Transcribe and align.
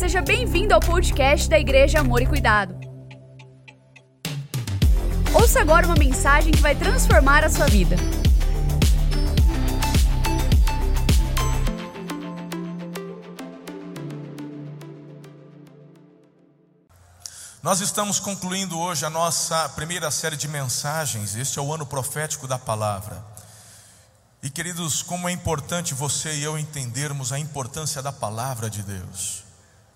Seja 0.00 0.22
bem-vindo 0.22 0.72
ao 0.72 0.80
podcast 0.80 1.46
da 1.46 1.58
Igreja 1.58 2.00
Amor 2.00 2.22
e 2.22 2.26
Cuidado. 2.26 2.74
Ouça 5.34 5.60
agora 5.60 5.84
uma 5.84 5.94
mensagem 5.94 6.50
que 6.50 6.60
vai 6.62 6.74
transformar 6.74 7.44
a 7.44 7.50
sua 7.50 7.66
vida. 7.66 7.96
Nós 17.62 17.82
estamos 17.82 18.18
concluindo 18.18 18.78
hoje 18.78 19.04
a 19.04 19.10
nossa 19.10 19.68
primeira 19.68 20.10
série 20.10 20.34
de 20.34 20.48
mensagens. 20.48 21.36
Este 21.36 21.58
é 21.58 21.62
o 21.62 21.74
ano 21.74 21.84
profético 21.84 22.48
da 22.48 22.58
palavra. 22.58 23.22
E 24.42 24.48
queridos, 24.48 25.02
como 25.02 25.28
é 25.28 25.32
importante 25.32 25.92
você 25.92 26.36
e 26.36 26.42
eu 26.42 26.58
entendermos 26.58 27.32
a 27.32 27.38
importância 27.38 28.00
da 28.00 28.10
palavra 28.10 28.70
de 28.70 28.82
Deus. 28.82 29.49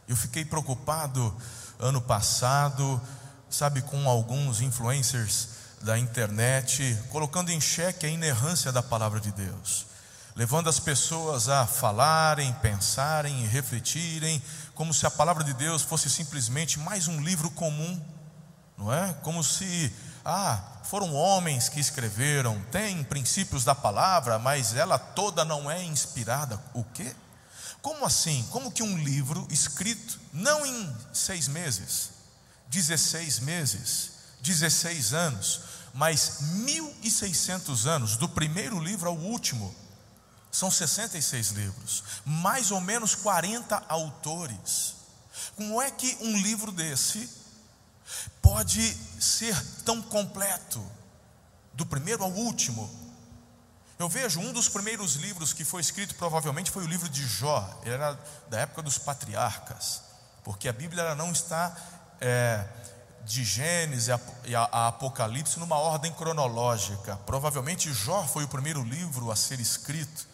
Eu 0.06 0.16
fiquei 0.16 0.44
preocupado 0.44 1.34
ano 1.78 2.00
passado, 2.00 3.00
sabe, 3.48 3.80
com 3.82 4.08
alguns 4.08 4.60
influencers 4.60 5.48
da 5.80 5.98
internet, 5.98 6.98
colocando 7.10 7.50
em 7.50 7.60
xeque 7.60 8.06
a 8.06 8.08
inerrância 8.08 8.70
da 8.72 8.82
palavra 8.82 9.20
de 9.20 9.32
Deus, 9.32 9.86
levando 10.36 10.68
as 10.68 10.78
pessoas 10.80 11.48
a 11.48 11.66
falarem, 11.66 12.52
pensarem 12.54 13.44
e 13.44 13.46
refletirem, 13.46 14.42
como 14.74 14.92
se 14.92 15.06
a 15.06 15.10
palavra 15.10 15.44
de 15.44 15.54
Deus 15.54 15.82
fosse 15.82 16.10
simplesmente 16.10 16.78
mais 16.78 17.08
um 17.08 17.20
livro 17.20 17.50
comum, 17.50 18.00
não 18.76 18.92
é? 18.92 19.14
Como 19.22 19.42
se, 19.42 19.92
ah, 20.24 20.62
foram 20.84 21.14
homens 21.14 21.68
que 21.68 21.80
escreveram, 21.80 22.60
tem 22.70 23.04
princípios 23.04 23.64
da 23.64 23.74
palavra, 23.74 24.38
mas 24.38 24.74
ela 24.74 24.98
toda 24.98 25.44
não 25.44 25.70
é 25.70 25.82
inspirada. 25.82 26.60
O 26.74 26.84
quê? 26.84 27.14
Como 27.84 28.06
assim? 28.06 28.42
Como 28.50 28.72
que 28.72 28.82
um 28.82 28.96
livro 28.96 29.46
escrito 29.50 30.18
não 30.32 30.64
em 30.64 30.96
seis 31.12 31.46
meses, 31.48 32.12
16 32.68 33.40
meses, 33.40 34.10
16 34.40 35.12
anos, 35.12 35.60
mas 35.92 36.38
1.600 36.64 37.84
anos, 37.84 38.16
do 38.16 38.26
primeiro 38.26 38.80
livro 38.80 39.06
ao 39.06 39.14
último, 39.14 39.76
são 40.50 40.70
66 40.70 41.50
livros, 41.50 42.02
mais 42.24 42.70
ou 42.70 42.80
menos 42.80 43.14
40 43.14 43.84
autores. 43.86 44.94
Como 45.54 45.82
é 45.82 45.90
que 45.90 46.16
um 46.22 46.38
livro 46.38 46.72
desse 46.72 47.28
pode 48.40 48.96
ser 49.20 49.62
tão 49.84 50.00
completo, 50.00 50.82
do 51.74 51.84
primeiro 51.84 52.24
ao 52.24 52.30
último. 52.30 53.03
Eu 53.98 54.08
vejo 54.08 54.40
um 54.40 54.52
dos 54.52 54.68
primeiros 54.68 55.14
livros 55.14 55.52
que 55.52 55.64
foi 55.64 55.80
escrito, 55.80 56.14
provavelmente 56.16 56.70
foi 56.70 56.84
o 56.84 56.86
livro 56.86 57.08
de 57.08 57.24
Jó, 57.26 57.80
ele 57.84 57.94
era 57.94 58.18
da 58.48 58.60
época 58.60 58.82
dos 58.82 58.98
patriarcas, 58.98 60.02
porque 60.42 60.68
a 60.68 60.72
Bíblia 60.72 61.14
não 61.14 61.30
está 61.30 61.76
é, 62.20 62.66
de 63.24 63.44
Gênesis 63.44 64.08
e 64.44 64.54
a, 64.56 64.62
a 64.64 64.88
Apocalipse 64.88 65.60
numa 65.60 65.76
ordem 65.76 66.12
cronológica. 66.12 67.16
Provavelmente 67.24 67.92
Jó 67.92 68.24
foi 68.24 68.44
o 68.44 68.48
primeiro 68.48 68.82
livro 68.82 69.30
a 69.30 69.36
ser 69.36 69.60
escrito, 69.60 70.26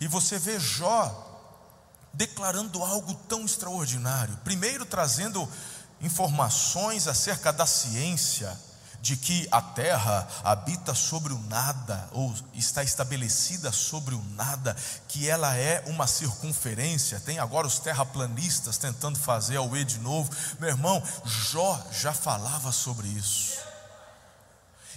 e 0.00 0.08
você 0.08 0.38
vê 0.38 0.58
Jó 0.58 1.34
declarando 2.12 2.82
algo 2.82 3.14
tão 3.28 3.44
extraordinário. 3.44 4.36
Primeiro, 4.38 4.84
trazendo 4.84 5.48
informações 6.00 7.06
acerca 7.06 7.52
da 7.52 7.66
ciência, 7.66 8.58
de 9.06 9.16
que 9.16 9.46
a 9.52 9.62
terra 9.62 10.26
habita 10.42 10.92
sobre 10.92 11.32
o 11.32 11.38
nada, 11.48 12.08
ou 12.10 12.34
está 12.52 12.82
estabelecida 12.82 13.70
sobre 13.70 14.16
o 14.16 14.24
nada, 14.34 14.76
que 15.06 15.28
ela 15.28 15.56
é 15.56 15.80
uma 15.86 16.08
circunferência. 16.08 17.20
Tem 17.20 17.38
agora 17.38 17.68
os 17.68 17.78
terraplanistas 17.78 18.78
tentando 18.78 19.16
fazer 19.16 19.58
ao 19.58 19.76
E 19.76 19.84
de 19.84 20.00
novo. 20.00 20.28
Meu 20.58 20.70
irmão, 20.70 21.00
Jó 21.24 21.80
já 21.92 22.12
falava 22.12 22.72
sobre 22.72 23.06
isso. 23.06 23.58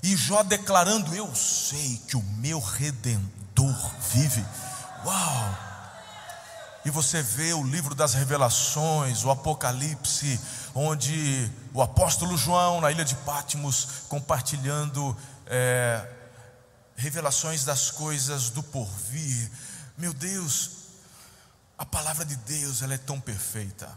E 0.02 0.18
Jó 0.18 0.42
declarando: 0.42 1.14
Eu 1.14 1.36
sei 1.36 2.02
que 2.08 2.18
o 2.18 2.24
meu 2.24 2.60
redentor 2.60 3.92
vive. 4.12 4.44
Uau! 5.06 5.56
E 6.84 6.90
você 6.90 7.22
vê 7.22 7.54
o 7.54 7.62
livro 7.64 7.94
das 7.94 8.16
revelações, 8.16 9.24
o 9.24 9.30
Apocalipse, 9.30 10.40
onde 10.74 11.52
o 11.74 11.82
apóstolo 11.82 12.38
João, 12.38 12.82
na 12.82 12.92
ilha 12.92 13.06
de 13.06 13.16
Pátimos, 13.16 14.04
compartilhando 14.08 15.16
é, 15.46 16.08
revelações 16.96 17.64
das 17.64 17.92
coisas 17.92 18.50
do 18.50 18.64
porvir. 18.64 19.52
Meu 19.98 20.14
Deus, 20.14 20.72
a 21.78 21.86
palavra 21.86 22.26
de 22.26 22.36
Deus, 22.36 22.82
ela 22.82 22.94
é 22.94 22.98
tão 22.98 23.20
perfeita, 23.20 23.90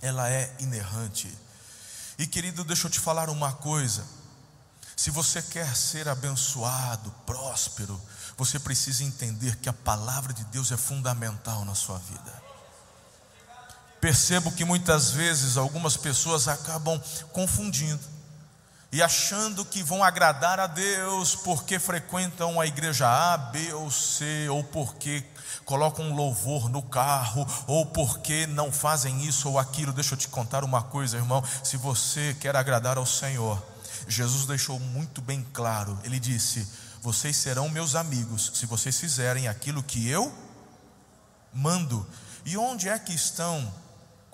ela 0.00 0.30
é 0.30 0.54
inerrante. 0.58 1.32
E 2.18 2.26
querido, 2.26 2.64
deixa 2.64 2.86
eu 2.86 2.90
te 2.90 3.00
falar 3.00 3.28
uma 3.30 3.52
coisa. 3.52 4.04
Se 4.96 5.10
você 5.10 5.42
quer 5.42 5.74
ser 5.74 6.08
abençoado, 6.08 7.10
próspero, 7.26 8.00
você 8.36 8.58
precisa 8.58 9.02
entender 9.02 9.56
que 9.56 9.68
a 9.68 9.72
palavra 9.72 10.32
de 10.32 10.44
Deus 10.44 10.70
é 10.70 10.76
fundamental 10.76 11.64
na 11.64 11.74
sua 11.74 11.98
vida. 11.98 12.43
Percebo 14.04 14.52
que 14.52 14.66
muitas 14.66 15.12
vezes 15.12 15.56
algumas 15.56 15.96
pessoas 15.96 16.46
acabam 16.46 17.00
confundindo 17.32 18.02
e 18.92 19.02
achando 19.02 19.64
que 19.64 19.82
vão 19.82 20.04
agradar 20.04 20.60
a 20.60 20.66
Deus 20.66 21.34
porque 21.34 21.78
frequentam 21.78 22.60
a 22.60 22.66
igreja 22.66 23.08
A, 23.08 23.38
B 23.38 23.72
ou 23.72 23.90
C, 23.90 24.46
ou 24.50 24.62
porque 24.62 25.24
colocam 25.64 26.04
um 26.04 26.14
louvor 26.14 26.68
no 26.68 26.82
carro, 26.82 27.46
ou 27.66 27.86
porque 27.86 28.46
não 28.46 28.70
fazem 28.70 29.24
isso 29.24 29.48
ou 29.48 29.58
aquilo. 29.58 29.90
Deixa 29.90 30.12
eu 30.12 30.18
te 30.18 30.28
contar 30.28 30.64
uma 30.64 30.82
coisa, 30.82 31.16
irmão. 31.16 31.42
Se 31.62 31.78
você 31.78 32.36
quer 32.38 32.54
agradar 32.56 32.98
ao 32.98 33.06
Senhor, 33.06 33.58
Jesus 34.06 34.44
deixou 34.44 34.78
muito 34.78 35.22
bem 35.22 35.42
claro: 35.54 35.98
Ele 36.04 36.20
disse, 36.20 36.68
Vocês 37.00 37.38
serão 37.38 37.70
meus 37.70 37.94
amigos 37.94 38.52
se 38.52 38.66
vocês 38.66 39.00
fizerem 39.00 39.48
aquilo 39.48 39.82
que 39.82 40.06
eu 40.06 40.30
mando. 41.54 42.06
E 42.44 42.58
onde 42.58 42.86
é 42.90 42.98
que 42.98 43.14
estão 43.14 43.72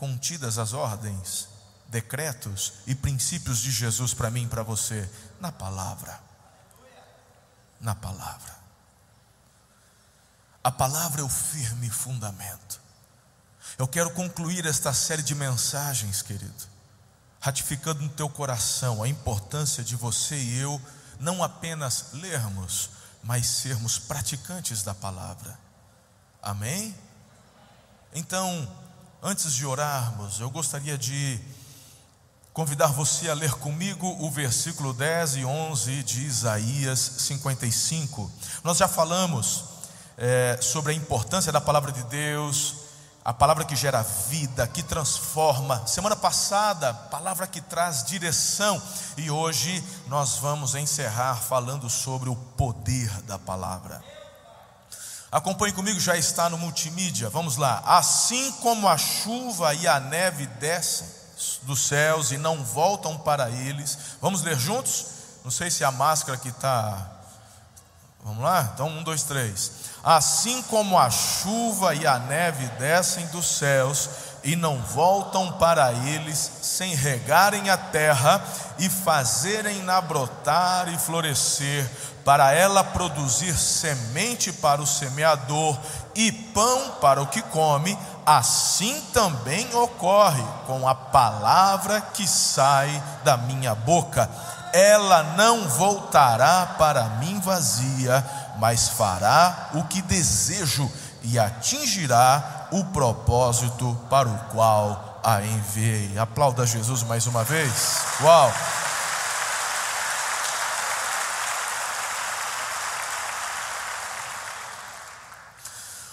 contidas 0.00 0.56
as 0.56 0.72
ordens, 0.72 1.46
decretos 1.86 2.72
e 2.86 2.94
princípios 2.94 3.58
de 3.58 3.70
Jesus 3.70 4.14
para 4.14 4.30
mim 4.30 4.44
e 4.44 4.48
para 4.48 4.62
você? 4.62 5.06
Na 5.38 5.52
palavra. 5.52 6.18
Na 7.78 7.94
palavra. 7.94 8.56
A 10.64 10.70
palavra 10.70 11.20
é 11.20 11.24
o 11.24 11.28
firme 11.28 11.90
fundamento. 11.90 12.80
Eu 13.76 13.86
quero 13.86 14.10
concluir 14.12 14.64
esta 14.64 14.94
série 14.94 15.22
de 15.22 15.34
mensagens, 15.34 16.22
querido, 16.22 16.64
ratificando 17.38 18.00
no 18.00 18.08
teu 18.08 18.28
coração 18.30 19.02
a 19.02 19.08
importância 19.08 19.84
de 19.84 19.96
você 19.96 20.34
e 20.34 20.58
eu 20.60 20.80
não 21.18 21.44
apenas 21.44 22.12
lermos, 22.14 22.88
mas 23.22 23.46
sermos 23.46 23.98
praticantes 23.98 24.82
da 24.82 24.94
palavra. 24.94 25.58
Amém? 26.42 26.96
Então, 28.14 28.66
Antes 29.22 29.52
de 29.52 29.66
orarmos, 29.66 30.40
eu 30.40 30.48
gostaria 30.48 30.96
de 30.96 31.38
convidar 32.54 32.86
você 32.86 33.28
a 33.28 33.34
ler 33.34 33.52
comigo 33.52 34.06
o 34.18 34.30
versículo 34.30 34.94
10 34.94 35.36
e 35.36 35.44
11 35.44 36.02
de 36.04 36.24
Isaías 36.24 36.98
55. 36.98 38.32
Nós 38.64 38.78
já 38.78 38.88
falamos 38.88 39.64
é, 40.16 40.58
sobre 40.62 40.92
a 40.92 40.94
importância 40.94 41.52
da 41.52 41.60
palavra 41.60 41.92
de 41.92 42.02
Deus, 42.04 42.76
a 43.22 43.34
palavra 43.34 43.66
que 43.66 43.76
gera 43.76 44.00
vida, 44.02 44.66
que 44.66 44.82
transforma. 44.82 45.86
Semana 45.86 46.16
passada, 46.16 46.94
palavra 46.94 47.46
que 47.46 47.60
traz 47.60 48.02
direção, 48.02 48.82
e 49.18 49.30
hoje 49.30 49.84
nós 50.06 50.38
vamos 50.38 50.74
encerrar 50.74 51.34
falando 51.34 51.90
sobre 51.90 52.30
o 52.30 52.36
poder 52.36 53.10
da 53.24 53.38
palavra. 53.38 54.02
Acompanhe 55.32 55.72
comigo, 55.72 56.00
já 56.00 56.16
está 56.16 56.48
no 56.48 56.58
multimídia. 56.58 57.30
Vamos 57.30 57.56
lá. 57.56 57.82
Assim 57.86 58.50
como 58.60 58.88
a 58.88 58.98
chuva 58.98 59.72
e 59.74 59.86
a 59.86 60.00
neve 60.00 60.46
descem 60.46 61.06
dos 61.62 61.86
céus 61.86 62.32
e 62.32 62.38
não 62.38 62.64
voltam 62.64 63.16
para 63.16 63.48
eles. 63.48 63.96
Vamos 64.20 64.42
ler 64.42 64.58
juntos? 64.58 65.06
Não 65.44 65.50
sei 65.50 65.70
se 65.70 65.84
a 65.84 65.90
máscara 65.92 66.36
que 66.36 66.48
está. 66.48 67.10
Vamos 68.24 68.42
lá? 68.42 68.70
Então, 68.74 68.88
um, 68.88 69.02
dois, 69.02 69.22
três. 69.22 69.72
Assim 70.02 70.62
como 70.64 70.98
a 70.98 71.08
chuva 71.10 71.94
e 71.94 72.06
a 72.06 72.18
neve 72.18 72.66
descem 72.78 73.26
dos 73.28 73.46
céus 73.46 74.10
e 74.42 74.56
não 74.56 74.78
voltam 74.82 75.52
para 75.52 75.92
eles 75.92 76.50
sem 76.62 76.94
regarem 76.94 77.70
a 77.70 77.76
terra 77.76 78.42
e 78.78 78.88
fazerem-na 78.88 80.00
brotar 80.00 80.88
e 80.92 80.98
florescer 80.98 81.88
para 82.30 82.52
ela 82.52 82.84
produzir 82.84 83.52
semente 83.58 84.52
para 84.52 84.80
o 84.80 84.86
semeador 84.86 85.76
e 86.14 86.30
pão 86.30 86.92
para 87.00 87.20
o 87.20 87.26
que 87.26 87.42
come, 87.42 87.98
assim 88.24 89.00
também 89.12 89.68
ocorre 89.74 90.44
com 90.64 90.86
a 90.86 90.94
palavra 90.94 92.00
que 92.00 92.28
sai 92.28 93.02
da 93.24 93.36
minha 93.36 93.74
boca. 93.74 94.30
Ela 94.72 95.24
não 95.36 95.68
voltará 95.70 96.76
para 96.78 97.02
mim 97.18 97.40
vazia, 97.40 98.24
mas 98.58 98.90
fará 98.90 99.70
o 99.74 99.82
que 99.82 100.00
desejo 100.00 100.88
e 101.24 101.36
atingirá 101.36 102.68
o 102.70 102.84
propósito 102.84 104.00
para 104.08 104.28
o 104.28 104.38
qual 104.52 105.20
a 105.24 105.42
enviei. 105.42 106.16
Aplauda 106.16 106.64
Jesus 106.64 107.02
mais 107.02 107.26
uma 107.26 107.42
vez. 107.42 108.04
Uau! 108.22 108.52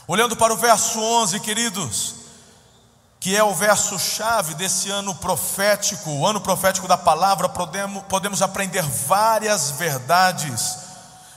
Olhando 0.09 0.38
para 0.38 0.54
o 0.54 0.57
verso 0.57 1.01
11, 1.01 1.38
queridos, 1.42 2.15
que 3.19 3.36
é 3.36 3.44
o 3.44 3.54
verso 3.54 4.00
chave 4.00 4.54
desse 4.54 4.89
ano 4.89 5.13
profético, 5.13 6.09
o 6.09 6.25
ano 6.25 6.39
profético 6.39 6.88
da 6.88 6.98
palavra, 6.98 7.50
podemos, 7.50 8.06
podemos 8.06 8.42
aprender 8.42 8.83
várias 8.83 9.71
verdades 9.71 10.77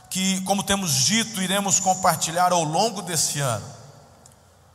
que, 0.09 0.41
como 0.43 0.63
temos 0.63 0.93
dito, 0.93 1.43
iremos 1.43 1.81
compartilhar 1.81 2.53
ao 2.53 2.63
longo 2.63 3.03
desse 3.03 3.41
ano. 3.41 3.67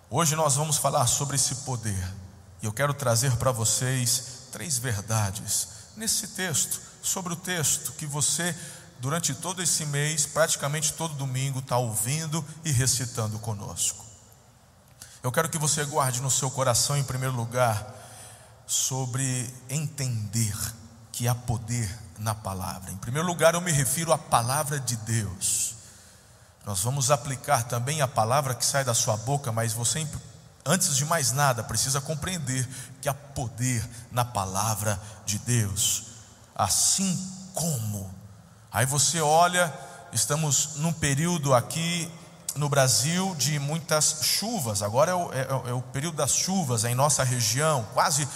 Hoje 0.10 0.36
nós 0.36 0.56
vamos 0.56 0.76
falar 0.76 1.08
sobre 1.08 1.38
esse 1.38 1.56
poder, 1.64 2.14
e 2.62 2.66
eu 2.66 2.74
quero 2.74 2.94
trazer 2.94 3.38
para 3.38 3.54
vocês 3.54 4.50
três 4.52 4.78
verdades 4.78 5.70
nesse 5.96 6.28
texto, 6.28 6.82
sobre 7.02 7.32
o 7.32 7.38
texto 7.38 7.94
que 7.94 8.06
você 8.06 8.54
durante 9.00 9.34
todo 9.34 9.62
esse 9.62 9.86
mês, 9.86 10.26
praticamente 10.26 10.94
todo 10.94 11.14
domingo, 11.16 11.60
está 11.60 11.78
ouvindo 11.78 12.44
e 12.64 12.72
recitando 12.72 13.38
conosco. 13.40 14.06
Eu 15.22 15.32
quero 15.32 15.50
que 15.50 15.58
você 15.58 15.84
guarde 15.86 16.22
no 16.22 16.30
seu 16.30 16.52
coração, 16.52 16.96
em 16.96 17.04
primeiro 17.04 17.36
lugar, 17.36 17.94
sobre 18.68 19.52
entender 19.70 20.56
que 21.12 21.28
há 21.28 21.36
poder 21.36 21.90
na 22.20 22.36
palavra. 22.36 22.92
Em 22.92 22.98
primeiro 22.98 23.28
lugar, 23.28 23.54
eu 23.54 23.62
me 23.62 23.72
refiro 23.72 24.14
à 24.14 24.18
palavra 24.18 24.80
de 24.80 24.96
Deus. 24.98 25.76
Nós 26.66 26.82
vamos 26.82 27.12
aplicar 27.12 27.64
também 27.64 28.02
a 28.02 28.08
palavra 28.08 28.56
que 28.56 28.66
sai 28.66 28.84
da 28.84 28.94
sua 28.94 29.16
boca, 29.18 29.52
mas 29.52 29.74
você, 29.74 30.08
antes 30.66 30.96
de 30.96 31.06
mais 31.06 31.32
nada, 31.32 31.64
precisa 31.64 32.02
compreender 32.02 32.68
que 33.02 33.10
há 33.10 33.14
poder 33.14 33.88
na 34.12 34.26
palavra 34.26 35.00
de 35.26 35.38
Deus. 35.40 36.04
Assim 36.56 37.18
como 37.54 38.14
Aí 38.76 38.86
você 38.86 39.22
olha, 39.22 39.74
estamos 40.12 40.72
num 40.76 40.92
período 40.92 41.54
aqui 41.54 42.12
no 42.58 42.68
Brasil 42.68 43.34
de 43.36 43.58
muitas 43.58 44.20
chuvas, 44.24 44.82
agora 44.82 45.12
é 45.12 45.16
o, 45.16 45.32
é, 45.32 45.70
é 45.70 45.74
o 45.74 45.82
período 45.82 46.18
das 46.18 46.36
chuvas 46.36 46.84
em 46.84 46.94
nossa 46.94 47.24
região, 47.24 47.88
quase 47.94 48.28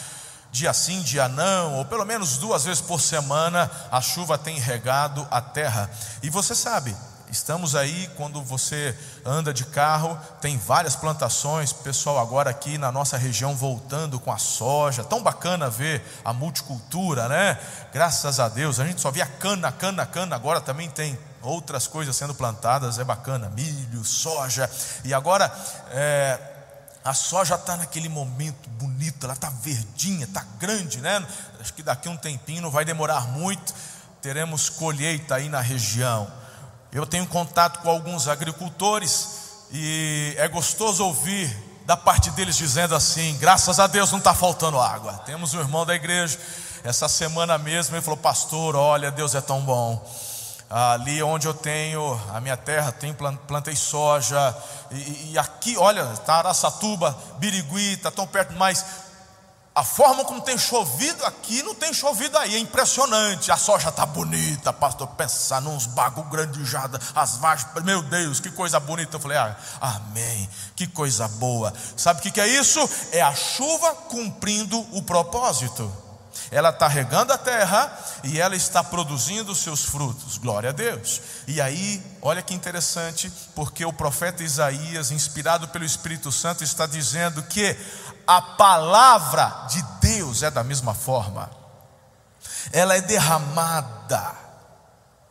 dia 0.49 0.73
sim, 0.73 1.01
dia 1.01 1.27
não, 1.27 1.73
ou 1.73 1.83
pelo 1.83 2.05
menos 2.05 2.37
duas 2.37 2.63
vezes 2.63 2.79
por 2.79 3.01
semana 3.01 3.69
a 3.91 3.99
chuva 3.99 4.37
tem 4.37 4.57
regado 4.57 5.27
a 5.29 5.41
terra. 5.41 5.91
E 6.23 6.29
você 6.29 6.55
sabe, 6.55 6.95
Estamos 7.31 7.75
aí, 7.75 8.09
quando 8.17 8.41
você 8.41 8.97
anda 9.23 9.53
de 9.53 9.63
carro, 9.63 10.19
tem 10.41 10.57
várias 10.57 10.95
plantações, 10.95 11.71
pessoal 11.71 12.17
agora 12.17 12.49
aqui 12.49 12.75
na 12.77 12.91
nossa 12.91 13.17
região 13.17 13.55
voltando 13.55 14.19
com 14.19 14.31
a 14.31 14.39
soja, 14.39 15.03
tão 15.03 15.21
bacana 15.21 15.69
ver 15.69 16.03
a 16.25 16.33
multicultura, 16.33 17.29
né? 17.29 17.59
Graças 17.93 18.39
a 18.39 18.49
Deus, 18.49 18.79
a 18.79 18.85
gente 18.85 18.99
só 18.99 19.11
via 19.11 19.27
cana, 19.27 19.71
cana, 19.71 20.07
cana, 20.07 20.35
agora 20.35 20.59
também 20.59 20.89
tem 20.89 21.17
outras 21.43 21.85
coisas 21.85 22.15
sendo 22.15 22.33
plantadas, 22.33 22.97
é 22.97 23.03
bacana, 23.03 23.47
milho, 23.49 24.03
soja, 24.03 24.67
e 25.03 25.13
agora 25.13 25.53
é, 25.91 26.39
a 27.05 27.13
soja 27.13 27.53
está 27.53 27.77
naquele 27.77 28.09
momento 28.09 28.67
bonito, 28.71 29.25
ela 29.25 29.33
está 29.33 29.51
verdinha, 29.51 30.25
está 30.25 30.43
grande, 30.57 30.99
né? 30.99 31.23
Acho 31.59 31.75
que 31.75 31.83
daqui 31.83 32.09
um 32.09 32.17
tempinho, 32.17 32.63
não 32.63 32.71
vai 32.71 32.83
demorar 32.83 33.27
muito, 33.27 33.71
teremos 34.19 34.67
colheita 34.67 35.35
aí 35.35 35.47
na 35.47 35.61
região. 35.61 36.39
Eu 36.91 37.05
tenho 37.05 37.27
contato 37.27 37.81
com 37.81 37.89
alguns 37.89 38.27
agricultores 38.27 39.67
e 39.71 40.33
é 40.39 40.47
gostoso 40.47 41.05
ouvir 41.05 41.55
da 41.85 41.95
parte 41.95 42.31
deles 42.31 42.57
dizendo 42.57 42.95
assim: 42.95 43.37
graças 43.37 43.79
a 43.79 43.85
Deus 43.85 44.11
não 44.11 44.17
está 44.17 44.33
faltando 44.33 44.79
água. 44.79 45.13
Temos 45.25 45.53
um 45.53 45.59
irmão 45.59 45.85
da 45.85 45.93
igreja, 45.93 46.39
essa 46.83 47.07
semana 47.07 47.59
mesmo, 47.59 47.95
ele 47.95 48.01
falou: 48.01 48.17
Pastor, 48.17 48.75
olha, 48.75 49.11
Deus 49.11 49.35
é 49.35 49.41
tão 49.41 49.61
bom. 49.61 50.03
Ali 50.67 51.21
onde 51.21 51.47
eu 51.47 51.53
tenho 51.53 52.19
a 52.33 52.39
minha 52.39 52.57
terra, 52.57 52.91
tem, 52.91 53.15
plantei 53.47 53.75
soja, 53.75 54.55
e, 54.91 55.31
e 55.31 55.37
aqui, 55.37 55.75
olha, 55.77 56.11
está 56.13 56.35
Araçatuba, 56.35 57.15
Birigui, 57.37 57.93
está 57.93 58.11
tão 58.11 58.25
perto, 58.25 58.53
mas 58.53 58.85
a 59.79 59.83
forma 59.83 60.25
como 60.25 60.41
tem 60.41 60.57
chovido 60.57 61.25
aqui, 61.25 61.63
não 61.63 61.73
tem 61.73 61.93
chovido 61.93 62.37
aí, 62.37 62.53
é 62.53 62.59
impressionante. 62.59 63.49
A 63.49 63.55
soja 63.55 63.87
está 63.87 64.05
bonita, 64.05 64.73
pastor. 64.73 65.07
Pensar 65.07 65.61
nos 65.61 65.85
bagulho 65.85 66.27
grandejada, 66.27 66.99
as 67.15 67.37
vagens, 67.37 67.65
meu 67.85 68.01
Deus, 68.01 68.41
que 68.41 68.51
coisa 68.51 68.77
bonita. 68.77 69.15
Eu 69.15 69.21
falei, 69.21 69.37
ah, 69.37 69.55
amém, 69.79 70.49
que 70.75 70.85
coisa 70.85 71.29
boa. 71.29 71.73
Sabe 71.95 72.19
o 72.19 72.23
que, 72.23 72.29
que 72.29 72.41
é 72.41 72.47
isso? 72.47 72.77
É 73.13 73.21
a 73.21 73.33
chuva 73.33 73.95
cumprindo 73.95 74.77
o 74.91 75.01
propósito. 75.01 75.89
Ela 76.51 76.69
está 76.69 76.87
regando 76.87 77.31
a 77.31 77.37
terra 77.37 77.91
e 78.23 78.39
ela 78.39 78.55
está 78.55 78.83
produzindo 78.83 79.53
seus 79.53 79.85
frutos. 79.85 80.37
Glória 80.37 80.69
a 80.69 80.73
Deus. 80.73 81.21
E 81.47 81.61
aí, 81.61 82.03
olha 82.21 82.41
que 82.41 82.53
interessante, 82.53 83.31
porque 83.55 83.85
o 83.85 83.93
profeta 83.93 84.43
Isaías, 84.43 85.11
inspirado 85.11 85.67
pelo 85.67 85.85
Espírito 85.85 86.31
Santo, 86.31 86.63
está 86.63 86.85
dizendo 86.85 87.43
que 87.43 87.77
a 88.29 88.43
palavra 88.43 89.65
de 89.71 89.81
Deus 89.99 90.43
é 90.43 90.51
da 90.51 90.63
mesma 90.63 90.93
forma. 90.93 91.49
Ela 92.71 92.95
é 92.95 93.01
derramada. 93.01 94.35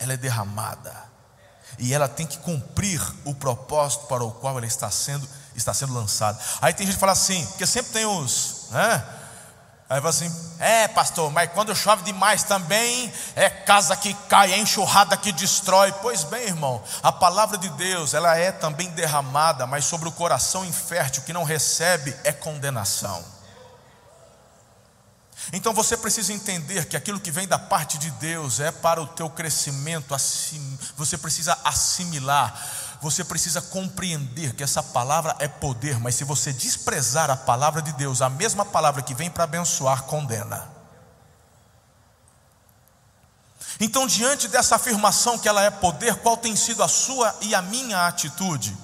Ela 0.00 0.15
é 0.15 0.17
derramada. 0.17 0.93
E 1.79 1.95
ela 1.95 2.09
tem 2.09 2.27
que 2.27 2.39
cumprir 2.39 3.00
o 3.25 3.37
propósito 3.37 4.06
para 4.06 4.25
o 4.25 4.33
qual 4.33 4.59
ela 4.59 4.67
está 4.67 4.91
sendo, 4.91 5.29
está 5.55 5.73
sendo 5.73 5.95
lançada. 5.95 6.41
Aí 6.61 6.75
tem 6.75 6.87
gente 6.87 6.97
que 6.97 7.00
fala 7.00 7.12
assim, 7.12 7.47
porque 7.47 7.69
sempre 7.69 7.93
tem 7.93 8.05
os, 8.05 8.67
né? 8.71 9.05
Aí 9.88 9.99
fala 10.00 10.11
assim: 10.11 10.31
é, 10.58 10.87
pastor, 10.87 11.31
mas 11.31 11.50
quando 11.52 11.75
chove 11.75 12.05
demais 12.05 12.43
também 12.43 13.12
é 13.35 13.49
casa 13.49 13.96
que 13.96 14.12
cai, 14.29 14.52
é 14.52 14.58
enxurrada 14.58 15.17
que 15.17 15.32
destrói. 15.32 15.93
Pois 16.02 16.25
bem, 16.25 16.44
irmão, 16.44 16.82
a 17.02 17.11
palavra 17.11 17.56
de 17.56 17.70
Deus, 17.70 18.12
ela 18.12 18.37
é 18.37 18.52
também 18.52 18.90
derramada, 18.90 19.67
mas 19.67 19.87
sobre 19.87 20.08
o 20.08 20.12
coração 20.12 20.64
infértil 20.64 21.23
que 21.23 21.32
não 21.32 21.44
recebe 21.44 22.14
é 22.25 22.32
condenação. 22.32 23.25
Então 25.52 25.73
você 25.73 25.96
precisa 25.96 26.32
entender 26.32 26.84
que 26.87 26.96
aquilo 26.96 27.20
que 27.20 27.31
vem 27.31 27.49
da 27.49 27.58
parte 27.58 27.96
de 27.96 28.11
Deus 28.11 28.61
é 28.61 28.70
para 28.70 29.00
o 29.00 29.06
teu 29.06 29.31
crescimento, 29.31 30.14
você 30.96 31.17
precisa 31.17 31.56
assimilar 31.64 32.55
você 33.00 33.23
precisa 33.23 33.62
compreender 33.62 34.55
que 34.55 34.62
essa 34.62 34.83
palavra 34.83 35.37
é 35.39 35.47
poder, 35.47 36.00
mas 36.00 36.17
se 36.17 36.25
você 36.25 36.53
desprezar 36.53 37.31
a 37.31 37.37
palavra 37.37 37.81
de 37.81 37.93
Deus, 37.93 38.20
a 38.20 38.29
mesma 38.29 38.65
palavra 38.65 39.03
que 39.03 39.15
vem 39.15 39.31
para 39.31 39.44
abençoar, 39.44 40.03
condena. 40.05 40.69
Então, 43.81 44.06
diante 44.06 44.49
dessa 44.49 44.77
afirmação 44.77 45.39
que 45.39 45.49
ela 45.49 45.63
é 45.63 45.70
poder, 45.70 46.17
qual 46.17 46.37
tem 46.37 46.56
sido 46.56 46.82
a 46.82 46.89
sua 46.89 47.34
e 47.41 47.55
a 47.55 47.63
minha 47.63 48.08
atitude? 48.08 48.77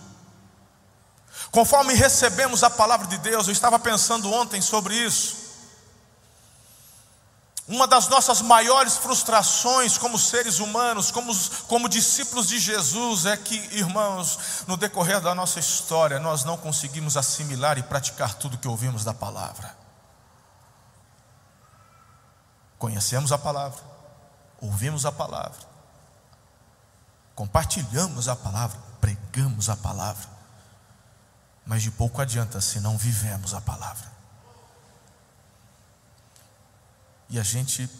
Conforme 1.51 1.95
recebemos 1.95 2.63
a 2.63 2.71
palavra 2.71 3.07
de 3.09 3.19
Deus, 3.19 3.49
eu 3.49 3.53
estava 3.53 3.79
pensando 3.79 4.33
ontem 4.33 4.61
sobre 4.61 4.95
isso. 4.95 5.44
Uma 7.67 7.87
das 7.87 8.09
nossas 8.09 8.43
maiores 8.43 8.99
frustrações 8.99 9.97
como 9.97 10.19
seres 10.19 10.59
humanos, 10.59 11.11
como, 11.11 11.33
como 11.67 11.89
discípulos 11.89 12.47
de 12.47 12.59
Jesus, 12.59 13.25
é 13.25 13.39
que, 13.39 13.57
irmãos, 13.75 14.65
no 14.67 14.77
decorrer 14.77 15.19
da 15.23 15.35
nossa 15.35 15.59
história, 15.59 16.21
nós 16.21 16.45
não 16.45 16.59
conseguimos 16.59 17.17
assimilar 17.17 17.79
e 17.79 17.83
praticar 17.83 18.35
tudo 18.35 18.59
que 18.59 18.69
ouvimos 18.69 19.03
da 19.03 19.15
palavra. 19.15 19.75
Conhecemos 22.79 23.33
a 23.33 23.39
palavra, 23.39 23.81
ouvimos 24.61 25.07
a 25.07 25.13
palavra, 25.13 25.61
compartilhamos 27.35 28.29
a 28.29 28.37
palavra, 28.37 28.79
pregamos 29.01 29.71
a 29.71 29.77
palavra, 29.77 30.29
mas 31.65 31.83
de 31.83 31.91
pouco 31.91 32.21
adianta 32.21 32.61
se 32.61 32.79
não 32.79 32.99
vivemos 32.99 33.55
a 33.55 33.61
palavra. 33.63 34.14
E 37.35 37.41
a 37.41 37.43
gente 37.43 37.91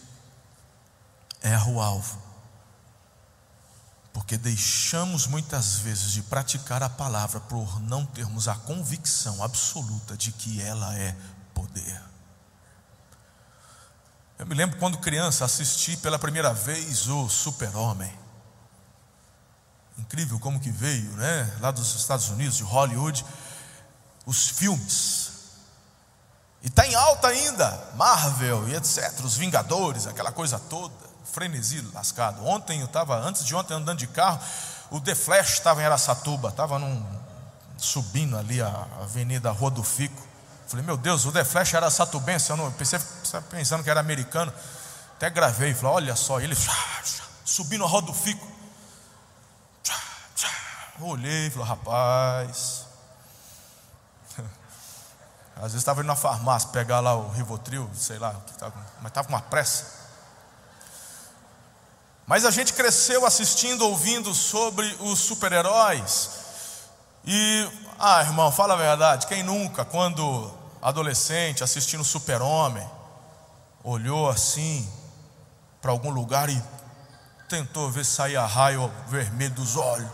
erra 1.41 1.69
o 1.69 1.81
alvo. 1.81 2.17
Porque 4.13 4.37
deixamos 4.37 5.27
muitas 5.27 5.75
vezes 5.75 6.13
de 6.13 6.21
praticar 6.21 6.81
a 6.81 6.87
palavra 6.87 7.41
por 7.41 7.81
não 7.81 8.05
termos 8.05 8.47
a 8.47 8.55
convicção 8.55 9.43
absoluta 9.43 10.15
de 10.15 10.31
que 10.31 10.61
ela 10.61 10.97
é 10.97 11.13
poder. 11.53 12.01
Eu 14.39 14.45
me 14.45 14.55
lembro 14.55 14.79
quando 14.79 14.99
criança 14.99 15.43
assisti 15.43 15.97
pela 15.97 16.17
primeira 16.17 16.53
vez 16.53 17.09
o 17.09 17.27
Super-Homem. 17.27 18.17
Incrível 19.97 20.39
como 20.39 20.61
que 20.61 20.71
veio, 20.71 21.11
né? 21.11 21.57
Lá 21.59 21.71
dos 21.71 21.93
Estados 21.93 22.29
Unidos, 22.29 22.55
de 22.55 22.63
Hollywood, 22.63 23.25
os 24.25 24.47
filmes 24.47 25.24
e 26.65 26.67
está 26.67 26.85
em 26.87 26.95
alta 26.95 27.27
ainda, 27.27 27.79
Marvel 27.93 28.67
e 28.67 28.75
etc. 28.75 29.23
Os 29.23 29.37
Vingadores, 29.37 30.07
aquela 30.07 30.31
coisa 30.31 30.57
toda, 30.57 30.95
frenesi 31.31 31.79
lascado. 31.93 32.43
Ontem 32.43 32.79
eu 32.79 32.87
estava, 32.87 33.15
antes 33.17 33.45
de 33.45 33.53
ontem, 33.53 33.75
andando 33.75 33.99
de 33.99 34.07
carro, 34.07 34.39
o 34.89 34.99
The 34.99 35.13
Flash 35.13 35.53
estava 35.53 35.83
em 35.83 35.85
Aracatuba, 35.85 36.49
estava 36.49 36.81
subindo 37.77 38.35
ali 38.35 38.63
a 38.63 38.87
Avenida 38.99 39.51
Rua 39.51 39.69
do 39.69 39.83
Fico. 39.83 40.19
Falei, 40.67 40.83
meu 40.83 40.97
Deus, 40.97 41.23
o 41.25 41.31
The 41.31 41.45
Flash 41.45 41.75
era 41.75 41.87
satubense, 41.91 42.49
eu 42.49 42.57
não 42.57 42.71
pensei, 42.71 42.99
pensando 43.51 43.83
que 43.83 43.89
era 43.91 43.99
americano. 43.99 44.51
Até 45.17 45.29
gravei, 45.29 45.71
falei, 45.75 45.95
olha 45.97 46.15
só, 46.15 46.39
ele 46.39 46.57
subindo 47.45 47.83
a 47.83 47.87
Rua 47.87 48.01
do 48.01 48.13
Fico. 48.13 48.55
Olhei, 50.99 51.51
falei, 51.51 51.67
rapaz. 51.67 52.84
Às 55.55 55.63
vezes 55.63 55.77
estava 55.77 56.01
indo 56.01 56.07
na 56.07 56.15
farmácia 56.15 56.69
pegar 56.69 56.99
lá 56.99 57.15
o 57.15 57.29
Rivotril, 57.29 57.89
sei 57.95 58.19
lá, 58.19 58.35
mas 59.01 59.07
estava 59.07 59.27
com 59.27 59.33
uma 59.33 59.41
pressa. 59.41 59.85
Mas 62.27 62.43
a 62.43 62.51
gente 62.51 62.73
cresceu 62.73 63.25
assistindo, 63.25 63.85
ouvindo 63.85 64.33
sobre 64.33 64.85
os 64.99 65.19
super-heróis. 65.19 66.31
E, 67.23 67.69
ah, 67.99 68.21
irmão, 68.21 68.51
fala 68.51 68.73
a 68.73 68.77
verdade, 68.77 69.27
quem 69.27 69.43
nunca, 69.43 69.85
quando 69.85 70.51
adolescente, 70.81 71.63
assistindo 71.63 72.03
Super-Homem, 72.03 72.87
olhou 73.83 74.29
assim 74.29 74.87
para 75.81 75.91
algum 75.91 76.09
lugar 76.09 76.49
e 76.49 76.63
tentou 77.47 77.89
ver 77.89 78.05
se 78.05 78.11
saía 78.11 78.45
raio 78.45 78.91
vermelho 79.07 79.53
dos 79.55 79.75
olhos? 79.75 80.09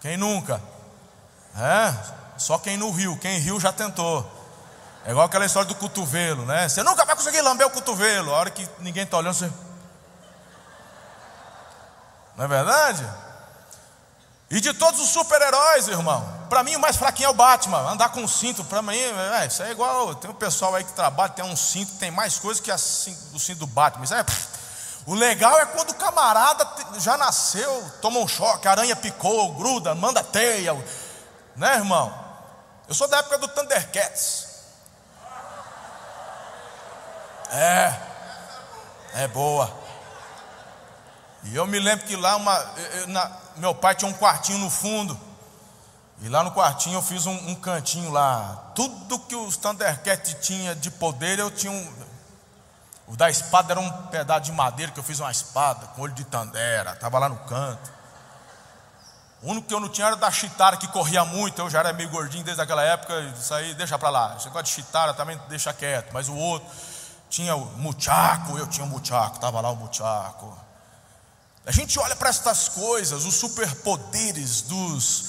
Quem 0.00 0.16
nunca? 0.16 0.60
É, 1.56 1.94
só 2.38 2.58
quem 2.58 2.76
não 2.76 2.90
riu, 2.90 3.16
quem 3.18 3.38
riu 3.38 3.58
já 3.58 3.72
tentou. 3.72 4.24
É 5.04 5.10
igual 5.10 5.26
aquela 5.26 5.46
história 5.46 5.68
do 5.68 5.74
cotovelo, 5.76 6.44
né? 6.44 6.68
Você 6.68 6.82
nunca 6.82 7.04
vai 7.04 7.14
conseguir 7.14 7.40
lamber 7.40 7.66
o 7.66 7.70
cotovelo. 7.70 8.34
A 8.34 8.38
hora 8.38 8.50
que 8.50 8.68
ninguém 8.80 9.04
está 9.04 9.18
olhando, 9.18 9.34
você. 9.34 9.50
Não 12.36 12.44
é 12.44 12.48
verdade? 12.48 13.08
E 14.50 14.60
de 14.60 14.72
todos 14.74 15.00
os 15.00 15.08
super-heróis, 15.10 15.88
irmão, 15.88 16.26
para 16.48 16.62
mim 16.62 16.76
o 16.76 16.80
mais 16.80 16.96
fraquinho 16.96 17.28
é 17.28 17.30
o 17.30 17.34
Batman. 17.34 17.78
Andar 17.90 18.08
com 18.08 18.20
um 18.20 18.28
cinto, 18.28 18.64
para 18.64 18.82
mim, 18.82 18.96
é, 18.96 19.46
isso 19.46 19.62
é 19.62 19.70
igual. 19.70 20.14
Tem 20.16 20.30
um 20.30 20.34
pessoal 20.34 20.74
aí 20.74 20.82
que 20.82 20.92
trabalha, 20.92 21.32
tem 21.32 21.44
um 21.44 21.56
cinto, 21.56 21.92
tem 21.98 22.10
mais 22.10 22.38
coisa 22.38 22.60
que 22.60 22.72
o 22.72 23.38
cinto 23.38 23.60
do 23.60 23.66
Batman. 23.66 24.04
Isso 24.04 24.14
é, 24.14 24.24
o 25.06 25.14
legal 25.14 25.56
é 25.60 25.66
quando 25.66 25.90
o 25.90 25.94
camarada 25.94 26.68
já 26.98 27.16
nasceu, 27.16 27.92
toma 28.02 28.18
um 28.18 28.26
choque, 28.26 28.66
a 28.66 28.72
aranha 28.72 28.96
picou, 28.96 29.54
gruda, 29.54 29.94
manda 29.94 30.22
teia, 30.22 30.74
né, 31.54 31.76
irmão? 31.76 32.25
Eu 32.88 32.94
sou 32.94 33.08
da 33.08 33.18
época 33.18 33.38
do 33.38 33.48
Thundercats. 33.48 34.46
É, 37.50 37.94
é 39.14 39.28
boa. 39.28 39.72
E 41.44 41.54
eu 41.54 41.66
me 41.66 41.78
lembro 41.78 42.06
que 42.06 42.16
lá 42.16 42.36
uma, 42.36 42.74
na, 43.08 43.36
meu 43.56 43.74
pai 43.74 43.94
tinha 43.94 44.10
um 44.10 44.14
quartinho 44.14 44.58
no 44.58 44.70
fundo. 44.70 45.18
E 46.20 46.28
lá 46.28 46.42
no 46.42 46.52
quartinho 46.52 46.96
eu 46.96 47.02
fiz 47.02 47.26
um, 47.26 47.34
um 47.50 47.54
cantinho 47.54 48.10
lá. 48.10 48.72
Tudo 48.74 49.18
que 49.20 49.34
os 49.34 49.56
Thundercats 49.56 50.36
tinha 50.40 50.74
de 50.74 50.90
poder, 50.90 51.38
eu 51.38 51.50
tinha 51.50 51.72
um. 51.72 52.06
O 53.08 53.16
da 53.16 53.30
espada 53.30 53.72
era 53.72 53.80
um 53.80 53.90
pedaço 54.08 54.42
de 54.42 54.52
madeira 54.52 54.90
que 54.90 54.98
eu 54.98 55.04
fiz 55.04 55.20
uma 55.20 55.30
espada 55.30 55.86
com 55.88 56.02
olho 56.02 56.12
de 56.14 56.24
Tandera. 56.24 56.92
Estava 56.92 57.18
lá 57.18 57.28
no 57.28 57.36
canto. 57.40 57.95
O 59.46 59.50
único 59.52 59.68
que 59.68 59.72
eu 59.74 59.78
não 59.78 59.88
tinha 59.88 60.08
era 60.08 60.16
da 60.16 60.28
chitara 60.28 60.76
que 60.76 60.88
corria 60.88 61.24
muito. 61.24 61.60
Eu 61.60 61.70
já 61.70 61.78
era 61.78 61.92
meio 61.92 62.10
gordinho 62.10 62.42
desde 62.42 62.60
aquela 62.60 62.82
época. 62.82 63.14
Isso 63.38 63.54
aí 63.54 63.74
deixa 63.74 63.96
para 63.96 64.10
lá. 64.10 64.34
Esse 64.36 64.46
negócio 64.46 64.64
de 64.64 64.70
chitara 64.70 65.14
também 65.14 65.40
deixa 65.48 65.72
quieto. 65.72 66.10
Mas 66.12 66.28
o 66.28 66.34
outro 66.34 66.68
tinha 67.30 67.54
o 67.54 67.64
muchaco. 67.78 68.58
Eu 68.58 68.66
tinha 68.66 68.84
o 68.84 68.88
muchaco. 68.88 69.36
Estava 69.36 69.60
lá 69.60 69.70
o 69.70 69.76
muchaco. 69.76 70.52
A 71.64 71.70
gente 71.70 71.96
olha 71.96 72.16
para 72.16 72.28
estas 72.28 72.68
coisas, 72.70 73.24
os 73.24 73.34
superpoderes 73.36 74.62
dos, 74.62 75.24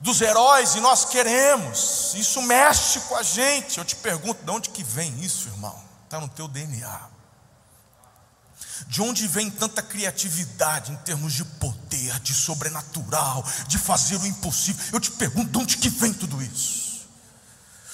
dos 0.00 0.20
heróis, 0.20 0.74
e 0.74 0.80
nós 0.80 1.04
queremos, 1.04 2.14
isso 2.14 2.42
mexe 2.42 2.98
com 3.02 3.14
a 3.14 3.22
gente. 3.22 3.78
Eu 3.78 3.84
te 3.84 3.94
pergunto, 3.94 4.44
de 4.44 4.50
onde 4.50 4.70
que 4.70 4.82
vem 4.82 5.16
isso, 5.20 5.46
irmão? 5.48 5.80
Está 6.06 6.18
no 6.18 6.28
teu 6.28 6.48
DNA. 6.48 7.11
De 8.86 9.00
onde 9.00 9.26
vem 9.26 9.50
tanta 9.50 9.82
criatividade 9.82 10.92
em 10.92 10.96
termos 10.96 11.32
de 11.32 11.44
poder, 11.44 12.18
de 12.20 12.34
sobrenatural, 12.34 13.44
de 13.66 13.78
fazer 13.78 14.16
o 14.16 14.26
impossível? 14.26 14.84
Eu 14.92 15.00
te 15.00 15.10
pergunto, 15.10 15.50
de 15.50 15.58
onde 15.58 15.76
que 15.76 15.88
vem 15.88 16.12
tudo 16.12 16.42
isso? 16.42 16.82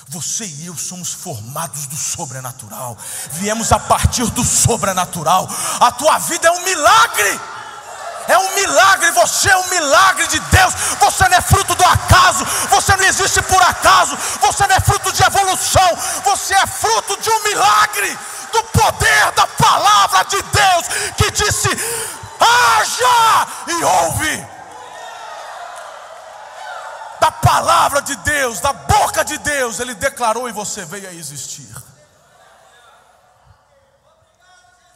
Você 0.08 0.46
e 0.46 0.66
eu 0.66 0.76
somos 0.76 1.12
formados 1.12 1.86
do 1.86 1.96
sobrenatural, 1.96 2.96
viemos 3.32 3.72
a 3.72 3.78
partir 3.78 4.24
do 4.30 4.42
sobrenatural. 4.42 5.46
A 5.80 5.92
tua 5.92 6.18
vida 6.18 6.48
é 6.48 6.50
um 6.50 6.64
milagre, 6.64 7.40
é 8.28 8.38
um 8.38 8.54
milagre. 8.54 9.10
Você 9.10 9.50
é 9.50 9.56
um 9.56 9.68
milagre 9.68 10.26
de 10.28 10.38
Deus. 10.38 10.74
Você 11.00 11.28
não 11.28 11.36
é 11.36 11.40
fruto 11.40 11.74
do 11.74 11.84
acaso, 11.84 12.44
você 12.70 12.96
não 12.96 13.04
existe 13.04 13.42
por 13.42 13.60
acaso, 13.62 14.16
você 14.40 14.66
não 14.66 14.76
é 14.76 14.80
fruto 14.80 15.12
de 15.12 15.22
evolução, 15.22 15.98
você 16.24 16.54
é 16.54 16.66
fruto 16.66 17.20
de 17.20 17.30
um 17.30 17.42
milagre 17.44 18.18
do 18.52 18.62
poder 18.64 19.32
da 19.32 19.46
palavra 19.46 20.24
de 20.24 20.42
Deus 20.42 20.88
que 21.16 21.30
disse: 21.30 21.68
haja 22.40 23.46
e 23.68 23.84
ouve 23.84 24.58
da 27.20 27.32
palavra 27.32 28.00
de 28.00 28.14
Deus, 28.16 28.60
da 28.60 28.72
boca 28.72 29.24
de 29.24 29.38
Deus, 29.38 29.80
Ele 29.80 29.94
declarou 29.94 30.48
e 30.48 30.52
você 30.52 30.84
veio 30.84 31.08
a 31.08 31.12
existir. 31.12 31.74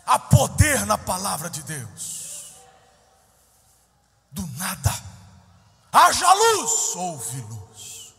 Há 0.06 0.18
poder 0.18 0.84
na 0.86 0.98
palavra 0.98 1.48
de 1.50 1.62
Deus. 1.62 2.52
Do 4.30 4.46
nada, 4.56 4.94
haja 5.92 6.32
luz, 6.32 6.96
houve 6.96 7.40
luz. 7.42 8.14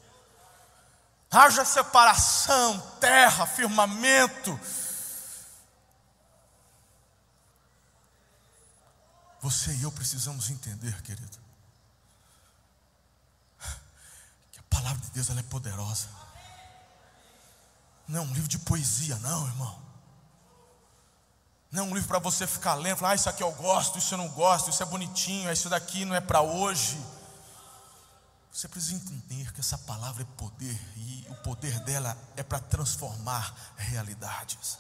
Haja 1.32 1.66
separação, 1.66 2.80
terra, 3.00 3.48
firmamento. 3.48 4.60
Você 9.44 9.76
e 9.76 9.84
eu 9.84 9.92
precisamos 9.92 10.50
entender, 10.50 11.00
querido 11.04 11.44
palavra 14.84 15.02
de 15.02 15.12
Deus 15.12 15.30
ela 15.30 15.40
é 15.40 15.44
poderosa. 15.44 16.08
Não 18.08 18.20
é 18.20 18.22
um 18.22 18.34
livro 18.34 18.50
de 18.50 18.60
poesia, 18.60 19.16
não, 19.20 19.48
irmão. 19.48 19.82
Não 21.72 21.84
é 21.84 21.88
um 21.88 21.94
livro 21.94 22.08
para 22.08 22.20
você 22.20 22.46
ficar 22.46 22.74
lendo, 22.76 22.98
falar, 22.98 23.14
ah, 23.14 23.16
isso 23.16 23.30
aqui 23.30 23.42
eu 23.42 23.52
gosto, 23.54 23.98
isso 23.98 24.14
eu 24.14 24.18
não 24.18 24.28
gosto, 24.30 24.70
isso 24.70 24.84
é 24.84 24.86
bonitinho, 24.86 25.52
isso 25.52 25.70
daqui 25.70 26.06
não 26.06 26.16
é 26.16 26.22
para 26.22 26.42
hoje. 26.42 27.00
Você 28.52 28.68
precisa 28.68 28.96
entender 28.96 29.52
que 29.54 29.62
essa 29.62 29.78
palavra 29.78 30.22
é 30.22 30.38
poder 30.38 30.80
e 30.98 31.26
o 31.30 31.36
poder 31.36 31.80
dela 31.80 32.16
é 32.36 32.44
para 32.44 32.60
transformar 32.60 33.56
realidades. 33.78 34.78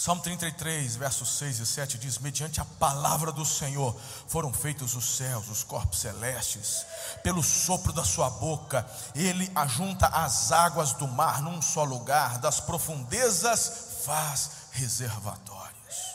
Salmo 0.00 0.22
33, 0.22 0.94
versos 0.94 1.28
6 1.38 1.58
e 1.58 1.66
7 1.66 1.98
diz: 1.98 2.18
Mediante 2.20 2.60
a 2.60 2.64
palavra 2.64 3.32
do 3.32 3.44
Senhor 3.44 4.00
foram 4.28 4.52
feitos 4.52 4.94
os 4.94 5.16
céus, 5.16 5.48
os 5.48 5.64
corpos 5.64 5.98
celestes, 5.98 6.86
pelo 7.24 7.42
sopro 7.42 7.92
da 7.92 8.04
sua 8.04 8.30
boca, 8.30 8.88
ele 9.12 9.50
ajunta 9.56 10.06
as 10.06 10.52
águas 10.52 10.92
do 10.92 11.08
mar 11.08 11.42
num 11.42 11.60
só 11.60 11.82
lugar, 11.82 12.38
das 12.38 12.60
profundezas 12.60 14.04
faz 14.04 14.68
reservatórios. 14.70 16.14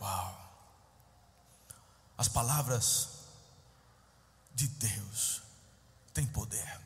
Uau! 0.00 0.40
As 2.16 2.28
palavras 2.28 3.10
de 4.54 4.68
Deus 4.68 5.42
têm 6.14 6.24
poder, 6.24 6.80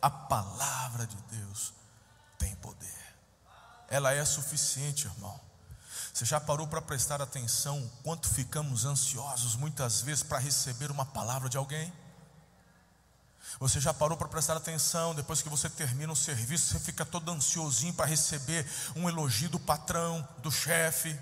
a 0.00 0.08
palavra 0.08 1.04
de 1.04 1.16
Deus 1.16 1.74
tem 2.38 2.54
poder 2.56 2.95
ela 3.88 4.12
é 4.12 4.24
suficiente, 4.24 5.06
irmão. 5.06 5.38
Você 6.12 6.24
já 6.24 6.40
parou 6.40 6.66
para 6.66 6.80
prestar 6.80 7.20
atenção 7.20 7.90
quanto 8.02 8.28
ficamos 8.28 8.84
ansiosos 8.84 9.54
muitas 9.54 10.00
vezes 10.00 10.22
para 10.22 10.38
receber 10.38 10.90
uma 10.90 11.04
palavra 11.04 11.48
de 11.48 11.56
alguém? 11.56 11.92
Você 13.60 13.80
já 13.80 13.94
parou 13.94 14.16
para 14.16 14.28
prestar 14.28 14.56
atenção, 14.56 15.14
depois 15.14 15.40
que 15.40 15.48
você 15.48 15.68
termina 15.70 16.12
o 16.12 16.16
serviço, 16.16 16.72
você 16.72 16.80
fica 16.80 17.04
todo 17.04 17.30
ansiosinho 17.30 17.94
para 17.94 18.06
receber 18.06 18.66
um 18.94 19.08
elogio 19.08 19.48
do 19.48 19.58
patrão, 19.58 20.26
do 20.38 20.50
chefe, 20.50 21.18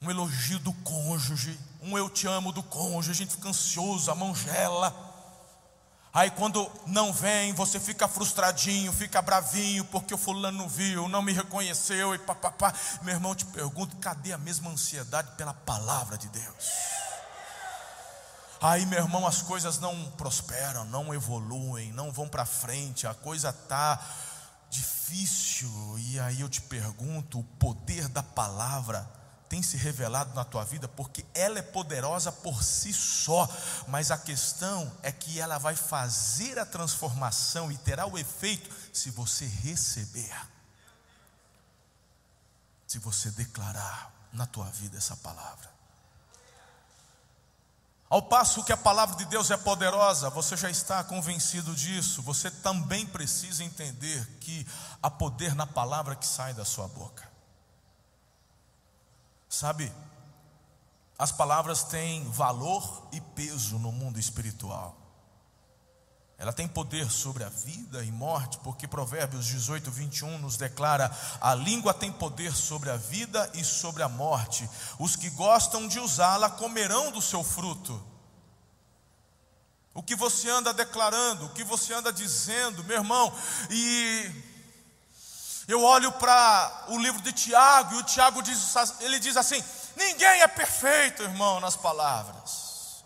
um 0.00 0.10
elogio 0.10 0.58
do 0.58 0.72
cônjuge, 0.72 1.58
um 1.80 1.96
eu 1.96 2.10
te 2.10 2.26
amo 2.26 2.52
do 2.52 2.62
cônjuge, 2.62 3.10
a 3.10 3.14
gente 3.14 3.36
fica 3.36 3.48
ansioso, 3.48 4.10
a 4.10 4.14
mão 4.14 4.34
gela. 4.34 5.11
Aí 6.14 6.30
quando 6.30 6.70
não 6.86 7.10
vem, 7.10 7.54
você 7.54 7.80
fica 7.80 8.06
frustradinho, 8.06 8.92
fica 8.92 9.22
bravinho, 9.22 9.82
porque 9.86 10.12
o 10.12 10.18
fulano 10.18 10.58
não 10.58 10.68
viu, 10.68 11.08
não 11.08 11.22
me 11.22 11.32
reconheceu 11.32 12.14
e 12.14 12.18
papapá. 12.18 12.74
Meu 13.00 13.14
irmão, 13.14 13.34
te 13.34 13.46
pergunto, 13.46 13.96
cadê 13.96 14.32
a 14.32 14.38
mesma 14.38 14.70
ansiedade 14.70 15.30
pela 15.38 15.54
palavra 15.54 16.18
de 16.18 16.28
Deus? 16.28 16.70
Aí, 18.60 18.84
meu 18.86 18.98
irmão, 18.98 19.26
as 19.26 19.40
coisas 19.40 19.78
não 19.78 20.04
prosperam, 20.12 20.84
não 20.84 21.14
evoluem, 21.14 21.90
não 21.92 22.12
vão 22.12 22.28
para 22.28 22.44
frente, 22.44 23.06
a 23.06 23.14
coisa 23.14 23.48
está 23.48 23.98
difícil. 24.68 25.70
E 25.98 26.20
aí 26.20 26.42
eu 26.42 26.48
te 26.48 26.60
pergunto, 26.60 27.40
o 27.40 27.44
poder 27.44 28.06
da 28.08 28.22
palavra 28.22 29.08
tem 29.52 29.62
se 29.62 29.76
revelado 29.76 30.34
na 30.34 30.46
tua 30.46 30.64
vida, 30.64 30.88
porque 30.88 31.26
ela 31.34 31.58
é 31.58 31.62
poderosa 31.62 32.32
por 32.32 32.62
si 32.64 32.90
só, 32.90 33.46
mas 33.86 34.10
a 34.10 34.16
questão 34.16 34.90
é 35.02 35.12
que 35.12 35.38
ela 35.38 35.58
vai 35.58 35.76
fazer 35.76 36.58
a 36.58 36.64
transformação 36.64 37.70
e 37.70 37.76
terá 37.76 38.06
o 38.06 38.16
efeito 38.16 38.74
se 38.94 39.10
você 39.10 39.44
receber, 39.44 40.34
se 42.86 42.98
você 42.98 43.30
declarar 43.32 44.10
na 44.32 44.46
tua 44.46 44.70
vida 44.70 44.96
essa 44.96 45.18
palavra. 45.18 45.70
Ao 48.08 48.22
passo 48.22 48.64
que 48.64 48.72
a 48.72 48.76
palavra 48.76 49.16
de 49.16 49.26
Deus 49.26 49.50
é 49.50 49.56
poderosa, 49.58 50.30
você 50.30 50.56
já 50.56 50.70
está 50.70 51.04
convencido 51.04 51.74
disso, 51.74 52.22
você 52.22 52.50
também 52.50 53.04
precisa 53.04 53.62
entender 53.62 54.26
que 54.40 54.66
há 55.02 55.10
poder 55.10 55.54
na 55.54 55.66
palavra 55.66 56.16
que 56.16 56.26
sai 56.26 56.54
da 56.54 56.64
sua 56.64 56.88
boca. 56.88 57.31
Sabe, 59.52 59.92
as 61.18 61.30
palavras 61.30 61.84
têm 61.84 62.24
valor 62.30 63.06
e 63.12 63.20
peso 63.20 63.78
no 63.78 63.92
mundo 63.92 64.18
espiritual. 64.18 64.96
Ela 66.38 66.54
tem 66.54 66.66
poder 66.66 67.10
sobre 67.10 67.44
a 67.44 67.50
vida 67.50 68.02
e 68.02 68.10
morte, 68.10 68.56
porque 68.64 68.88
Provérbios 68.88 69.44
18, 69.44 69.90
21 69.90 70.38
nos 70.38 70.56
declara: 70.56 71.14
a 71.38 71.54
língua 71.54 71.92
tem 71.92 72.10
poder 72.10 72.56
sobre 72.56 72.88
a 72.88 72.96
vida 72.96 73.48
e 73.52 73.62
sobre 73.62 74.02
a 74.02 74.08
morte. 74.08 74.66
Os 74.98 75.16
que 75.16 75.28
gostam 75.28 75.86
de 75.86 76.00
usá-la 76.00 76.48
comerão 76.48 77.12
do 77.12 77.20
seu 77.20 77.44
fruto. 77.44 78.02
O 79.92 80.02
que 80.02 80.16
você 80.16 80.48
anda 80.48 80.72
declarando, 80.72 81.44
o 81.44 81.50
que 81.50 81.62
você 81.62 81.92
anda 81.92 82.10
dizendo, 82.10 82.82
meu 82.84 82.96
irmão, 82.96 83.30
e 83.68 84.51
eu 85.68 85.82
olho 85.82 86.12
para 86.12 86.86
o 86.88 86.98
livro 86.98 87.20
de 87.22 87.32
Tiago, 87.32 87.94
e 87.94 87.98
o 87.98 88.02
Tiago 88.02 88.42
diz, 88.42 88.74
ele 89.00 89.18
diz 89.18 89.36
assim: 89.36 89.62
ninguém 89.96 90.42
é 90.42 90.48
perfeito, 90.48 91.22
irmão, 91.22 91.60
nas 91.60 91.76
palavras. 91.76 93.04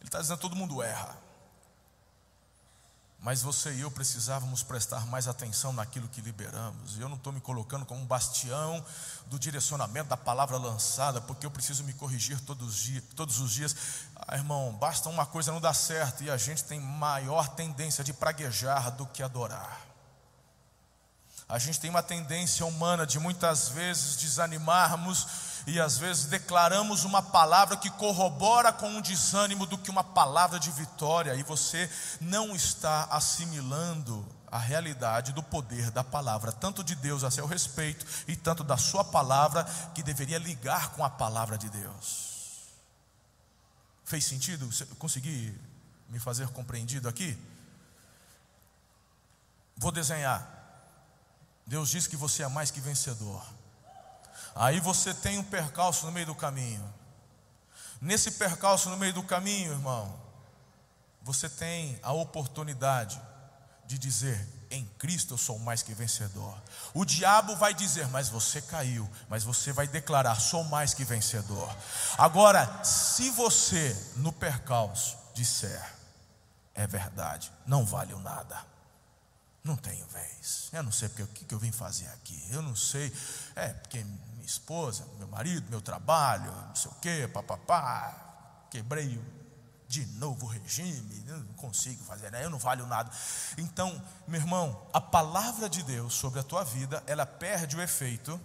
Ele 0.00 0.08
está 0.08 0.20
dizendo 0.20 0.38
todo 0.38 0.56
mundo 0.56 0.82
erra. 0.82 1.24
Mas 3.24 3.40
você 3.40 3.72
e 3.72 3.80
eu 3.80 3.90
precisávamos 3.90 4.62
prestar 4.62 5.06
mais 5.06 5.26
atenção 5.26 5.72
naquilo 5.72 6.06
que 6.08 6.20
liberamos. 6.20 6.98
E 6.98 7.00
eu 7.00 7.08
não 7.08 7.16
estou 7.16 7.32
me 7.32 7.40
colocando 7.40 7.86
como 7.86 8.02
um 8.02 8.04
bastião 8.04 8.84
do 9.28 9.38
direcionamento 9.38 10.10
da 10.10 10.16
palavra 10.16 10.58
lançada, 10.58 11.22
porque 11.22 11.46
eu 11.46 11.50
preciso 11.50 11.84
me 11.84 11.94
corrigir 11.94 12.38
todos 12.42 12.68
os 12.68 12.76
dias. 12.76 13.04
Todos 13.16 13.40
os 13.40 13.50
dias. 13.50 13.74
Ah, 14.14 14.36
irmão, 14.36 14.74
basta 14.74 15.08
uma 15.08 15.24
coisa 15.24 15.50
não 15.50 15.58
dar 15.58 15.72
certo 15.72 16.22
e 16.22 16.30
a 16.30 16.36
gente 16.36 16.64
tem 16.64 16.78
maior 16.78 17.48
tendência 17.48 18.04
de 18.04 18.12
praguejar 18.12 18.90
do 18.90 19.06
que 19.06 19.22
adorar. 19.22 19.93
A 21.48 21.58
gente 21.58 21.78
tem 21.78 21.90
uma 21.90 22.02
tendência 22.02 22.64
humana 22.64 23.06
de 23.06 23.18
muitas 23.18 23.68
vezes 23.68 24.16
desanimarmos 24.16 25.26
e 25.66 25.80
às 25.80 25.98
vezes 25.98 26.26
declaramos 26.26 27.04
uma 27.04 27.22
palavra 27.22 27.76
que 27.76 27.90
corrobora 27.90 28.72
com 28.72 28.88
um 28.88 29.00
desânimo 29.00 29.66
do 29.66 29.78
que 29.78 29.90
uma 29.90 30.04
palavra 30.04 30.58
de 30.58 30.70
vitória, 30.70 31.34
e 31.34 31.42
você 31.42 31.90
não 32.20 32.54
está 32.54 33.04
assimilando 33.10 34.26
a 34.50 34.58
realidade 34.58 35.32
do 35.32 35.42
poder 35.42 35.90
da 35.90 36.04
palavra, 36.04 36.52
tanto 36.52 36.84
de 36.84 36.94
Deus 36.94 37.24
a 37.24 37.30
seu 37.30 37.46
respeito 37.46 38.06
e 38.28 38.36
tanto 38.36 38.62
da 38.62 38.76
sua 38.76 39.02
palavra, 39.02 39.64
que 39.94 40.02
deveria 40.02 40.38
ligar 40.38 40.90
com 40.90 41.04
a 41.04 41.10
palavra 41.10 41.56
de 41.56 41.68
Deus. 41.70 42.68
Fez 44.04 44.24
sentido? 44.24 44.68
Consegui 44.98 45.58
me 46.08 46.18
fazer 46.18 46.48
compreendido 46.48 47.08
aqui? 47.08 47.36
Vou 49.76 49.90
desenhar. 49.90 50.53
Deus 51.66 51.90
diz 51.90 52.06
que 52.06 52.16
você 52.16 52.42
é 52.42 52.48
mais 52.48 52.70
que 52.70 52.80
vencedor. 52.80 53.42
Aí 54.54 54.80
você 54.80 55.14
tem 55.14 55.38
um 55.38 55.44
percalço 55.44 56.06
no 56.06 56.12
meio 56.12 56.26
do 56.26 56.34
caminho. 56.34 56.92
Nesse 58.00 58.32
percalço 58.32 58.90
no 58.90 58.96
meio 58.96 59.14
do 59.14 59.22
caminho, 59.22 59.72
irmão, 59.72 60.14
você 61.22 61.48
tem 61.48 61.98
a 62.02 62.12
oportunidade 62.12 63.20
de 63.86 63.98
dizer: 63.98 64.46
em 64.70 64.84
Cristo 64.98 65.34
eu 65.34 65.38
sou 65.38 65.58
mais 65.58 65.82
que 65.82 65.94
vencedor. 65.94 66.54
O 66.92 67.04
diabo 67.04 67.56
vai 67.56 67.72
dizer, 67.72 68.06
mas 68.08 68.28
você 68.28 68.60
caiu, 68.60 69.10
mas 69.28 69.42
você 69.42 69.72
vai 69.72 69.88
declarar: 69.88 70.38
sou 70.38 70.62
mais 70.64 70.92
que 70.92 71.04
vencedor. 71.04 71.74
Agora, 72.18 72.84
se 72.84 73.30
você 73.30 73.96
no 74.16 74.32
percalço 74.32 75.16
disser, 75.34 75.82
é 76.74 76.86
verdade, 76.86 77.50
não 77.66 77.86
vale 77.86 78.14
nada 78.16 78.73
não 79.64 79.76
tenho 79.76 80.06
vez. 80.08 80.68
Eu 80.72 80.82
não 80.82 80.92
sei 80.92 81.08
porque, 81.08 81.22
o 81.22 81.26
que, 81.26 81.54
eu 81.54 81.58
vim 81.58 81.72
fazer 81.72 82.06
aqui. 82.08 82.40
Eu 82.50 82.60
não 82.60 82.76
sei. 82.76 83.10
É, 83.56 83.68
porque 83.68 84.04
minha 84.04 84.44
esposa, 84.44 85.06
meu 85.18 85.26
marido, 85.26 85.66
meu 85.70 85.80
trabalho, 85.80 86.52
não 86.52 86.76
sei 86.76 86.90
o 86.90 86.94
quê, 86.96 87.28
papapá. 87.32 88.66
Quebrei 88.70 89.18
de 89.88 90.04
novo 90.18 90.46
o 90.46 90.48
regime, 90.48 91.24
eu 91.26 91.38
não 91.38 91.54
consigo 91.54 92.02
fazer, 92.04 92.30
né? 92.30 92.44
eu 92.44 92.50
não 92.50 92.58
valho 92.58 92.86
nada. 92.86 93.10
Então, 93.56 94.02
meu 94.26 94.40
irmão, 94.40 94.86
a 94.92 95.00
palavra 95.00 95.68
de 95.68 95.82
Deus 95.82 96.14
sobre 96.14 96.40
a 96.40 96.42
tua 96.42 96.64
vida, 96.64 97.02
ela 97.06 97.24
perde 97.24 97.76
o 97.76 97.80
efeito, 97.80 98.40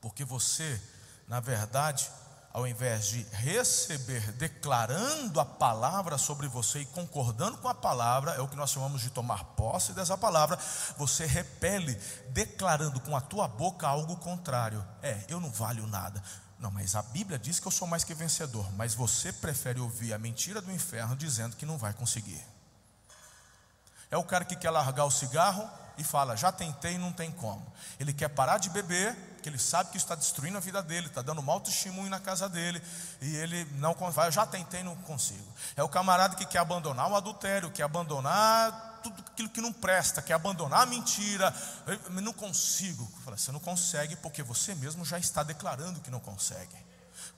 porque 0.00 0.24
você, 0.24 0.80
na 1.28 1.38
verdade, 1.38 2.10
ao 2.56 2.66
invés 2.66 3.08
de 3.08 3.22
receber 3.32 4.32
declarando 4.32 5.38
a 5.38 5.44
palavra 5.44 6.16
sobre 6.16 6.48
você 6.48 6.78
e 6.78 6.86
concordando 6.86 7.58
com 7.58 7.68
a 7.68 7.74
palavra, 7.74 8.32
é 8.32 8.40
o 8.40 8.48
que 8.48 8.56
nós 8.56 8.70
chamamos 8.70 9.02
de 9.02 9.10
tomar 9.10 9.44
posse 9.44 9.92
dessa 9.92 10.16
palavra, 10.16 10.58
você 10.96 11.26
repele 11.26 11.94
declarando 12.30 12.98
com 13.00 13.14
a 13.14 13.20
tua 13.20 13.46
boca 13.46 13.86
algo 13.86 14.16
contrário. 14.16 14.82
É, 15.02 15.22
eu 15.28 15.38
não 15.38 15.50
valho 15.50 15.86
nada. 15.86 16.22
Não, 16.58 16.70
mas 16.70 16.96
a 16.96 17.02
Bíblia 17.02 17.38
diz 17.38 17.60
que 17.60 17.68
eu 17.68 17.70
sou 17.70 17.86
mais 17.86 18.04
que 18.04 18.14
vencedor, 18.14 18.72
mas 18.72 18.94
você 18.94 19.34
prefere 19.34 19.78
ouvir 19.78 20.14
a 20.14 20.18
mentira 20.18 20.62
do 20.62 20.72
inferno 20.72 21.14
dizendo 21.14 21.56
que 21.56 21.66
não 21.66 21.76
vai 21.76 21.92
conseguir. 21.92 22.42
É 24.10 24.16
o 24.16 24.24
cara 24.24 24.46
que 24.46 24.56
quer 24.56 24.70
largar 24.70 25.04
o 25.04 25.10
cigarro 25.10 25.68
e 25.98 26.04
fala: 26.04 26.34
já 26.34 26.50
tentei 26.50 26.96
não 26.96 27.12
tem 27.12 27.30
como. 27.30 27.70
Ele 28.00 28.14
quer 28.14 28.28
parar 28.28 28.56
de 28.56 28.70
beber 28.70 29.14
porque 29.46 29.50
ele 29.50 29.58
sabe 29.58 29.90
que 29.90 29.96
está 29.96 30.16
destruindo 30.16 30.58
a 30.58 30.60
vida 30.60 30.82
dele, 30.82 31.06
está 31.06 31.22
dando 31.22 31.40
mau 31.40 31.60
testemunho 31.60 32.10
na 32.10 32.18
casa 32.18 32.48
dele, 32.48 32.82
e 33.20 33.36
ele 33.36 33.64
não 33.76 33.94
vai, 33.94 34.26
eu 34.26 34.32
já 34.32 34.44
tentei 34.44 34.82
não 34.82 34.96
consigo. 34.96 35.46
É 35.76 35.84
o 35.84 35.88
camarada 35.88 36.34
que 36.34 36.44
quer 36.44 36.58
abandonar 36.58 37.08
o 37.08 37.14
adultério, 37.14 37.70
quer 37.70 37.84
abandonar 37.84 39.00
tudo 39.04 39.22
aquilo 39.24 39.48
que 39.48 39.60
não 39.60 39.72
presta, 39.72 40.20
quer 40.20 40.32
abandonar 40.32 40.80
a 40.80 40.86
mentira, 40.86 41.54
eu 41.86 42.20
não 42.20 42.32
consigo. 42.32 43.08
Falo, 43.24 43.38
você 43.38 43.52
não 43.52 43.60
consegue 43.60 44.16
porque 44.16 44.42
você 44.42 44.74
mesmo 44.74 45.04
já 45.04 45.16
está 45.16 45.44
declarando 45.44 46.00
que 46.00 46.10
não 46.10 46.18
consegue. 46.18 46.76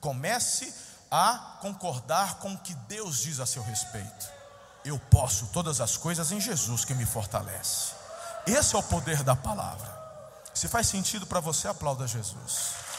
Comece 0.01 0.73
a 1.11 1.59
concordar 1.61 2.39
com 2.39 2.53
o 2.53 2.57
que 2.57 2.73
Deus 2.73 3.19
diz 3.19 3.39
a 3.39 3.45
seu 3.45 3.61
respeito. 3.61 4.27
Eu 4.83 4.97
posso 4.97 5.45
todas 5.47 5.79
as 5.79 5.95
coisas 5.95 6.31
em 6.31 6.41
Jesus 6.41 6.83
que 6.83 6.95
me 6.95 7.05
fortalece. 7.05 7.93
Esse 8.47 8.75
é 8.75 8.79
o 8.79 8.83
poder 8.83 9.21
da 9.21 9.35
palavra. 9.35 9.98
Se 10.53 10.67
faz 10.67 10.87
sentido 10.87 11.25
para 11.25 11.39
você, 11.39 11.67
aplauda 11.67 12.07
Jesus. 12.07 12.89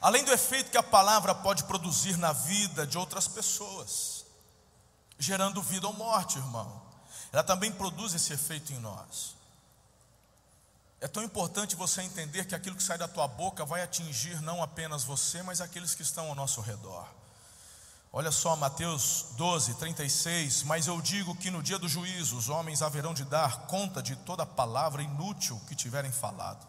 Além 0.00 0.24
do 0.24 0.32
efeito 0.32 0.70
que 0.70 0.78
a 0.78 0.82
palavra 0.82 1.34
pode 1.34 1.64
produzir 1.64 2.16
na 2.16 2.32
vida 2.32 2.86
de 2.86 2.96
outras 2.96 3.26
pessoas, 3.26 4.24
gerando 5.18 5.60
vida 5.60 5.86
ou 5.86 5.92
morte, 5.92 6.38
irmão, 6.38 6.80
ela 7.32 7.42
também 7.42 7.72
produz 7.72 8.14
esse 8.14 8.32
efeito 8.32 8.72
em 8.72 8.78
nós. 8.78 9.36
É 11.00 11.06
tão 11.06 11.22
importante 11.22 11.76
você 11.76 12.02
entender 12.02 12.44
que 12.46 12.54
aquilo 12.54 12.76
que 12.76 12.82
sai 12.82 12.98
da 12.98 13.06
tua 13.06 13.28
boca 13.28 13.64
vai 13.64 13.82
atingir 13.82 14.40
não 14.40 14.62
apenas 14.62 15.04
você, 15.04 15.42
mas 15.42 15.60
aqueles 15.60 15.94
que 15.94 16.02
estão 16.02 16.28
ao 16.28 16.34
nosso 16.34 16.60
redor. 16.60 17.06
Olha 18.18 18.32
só 18.32 18.56
Mateus 18.56 19.26
12, 19.36 19.74
36. 19.74 20.64
Mas 20.64 20.88
eu 20.88 21.00
digo 21.00 21.36
que 21.36 21.52
no 21.52 21.62
dia 21.62 21.78
do 21.78 21.88
juízo 21.88 22.36
os 22.36 22.48
homens 22.48 22.82
haverão 22.82 23.14
de 23.14 23.24
dar 23.24 23.68
conta 23.68 24.02
de 24.02 24.16
toda 24.16 24.44
palavra 24.44 25.00
inútil 25.00 25.56
que 25.68 25.76
tiverem 25.76 26.10
falado. 26.10 26.66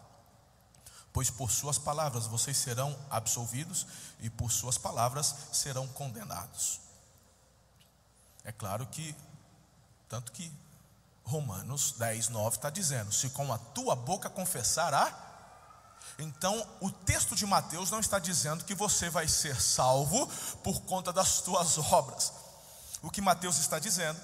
Pois 1.12 1.28
por 1.28 1.50
suas 1.50 1.76
palavras 1.76 2.28
vocês 2.28 2.56
serão 2.56 2.96
absolvidos 3.10 3.84
e 4.20 4.30
por 4.30 4.52
suas 4.52 4.78
palavras 4.78 5.34
serão 5.50 5.88
condenados. 5.88 6.78
É 8.44 8.52
claro 8.52 8.86
que, 8.86 9.12
tanto 10.08 10.30
que 10.30 10.52
Romanos 11.24 11.96
10, 11.98 12.28
9 12.28 12.58
está 12.58 12.70
dizendo: 12.70 13.12
se 13.12 13.28
com 13.30 13.52
a 13.52 13.58
tua 13.58 13.96
boca 13.96 14.30
confessar 14.30 14.94
a 14.94 15.29
então, 16.20 16.66
o 16.80 16.90
texto 16.90 17.34
de 17.34 17.46
Mateus 17.46 17.90
não 17.90 18.00
está 18.00 18.18
dizendo 18.18 18.64
que 18.64 18.74
você 18.74 19.08
vai 19.08 19.26
ser 19.26 19.60
salvo 19.60 20.26
por 20.62 20.82
conta 20.82 21.12
das 21.12 21.40
tuas 21.40 21.78
obras. 21.78 22.32
O 23.02 23.10
que 23.10 23.20
Mateus 23.20 23.58
está 23.58 23.78
dizendo 23.78 24.20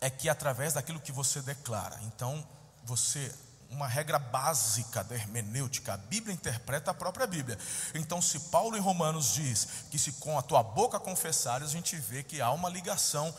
é 0.00 0.10
que 0.10 0.28
através 0.28 0.74
daquilo 0.74 1.00
que 1.00 1.12
você 1.12 1.40
declara. 1.40 1.98
Então, 2.02 2.46
você 2.84 3.32
uma 3.70 3.88
regra 3.88 4.18
básica 4.18 5.02
da 5.02 5.14
hermenêutica. 5.14 5.94
A 5.94 5.96
Bíblia 5.96 6.34
interpreta 6.34 6.90
a 6.90 6.94
própria 6.94 7.26
Bíblia. 7.26 7.58
Então, 7.94 8.22
se 8.22 8.38
Paulo 8.38 8.76
em 8.76 8.80
Romanos 8.80 9.34
diz 9.34 9.66
que 9.90 9.98
se 9.98 10.12
com 10.12 10.38
a 10.38 10.42
tua 10.42 10.62
boca 10.62 11.00
confessares, 11.00 11.68
a 11.68 11.72
gente 11.72 11.96
vê 11.96 12.22
que 12.22 12.40
há 12.40 12.50
uma 12.52 12.68
ligação 12.68 13.34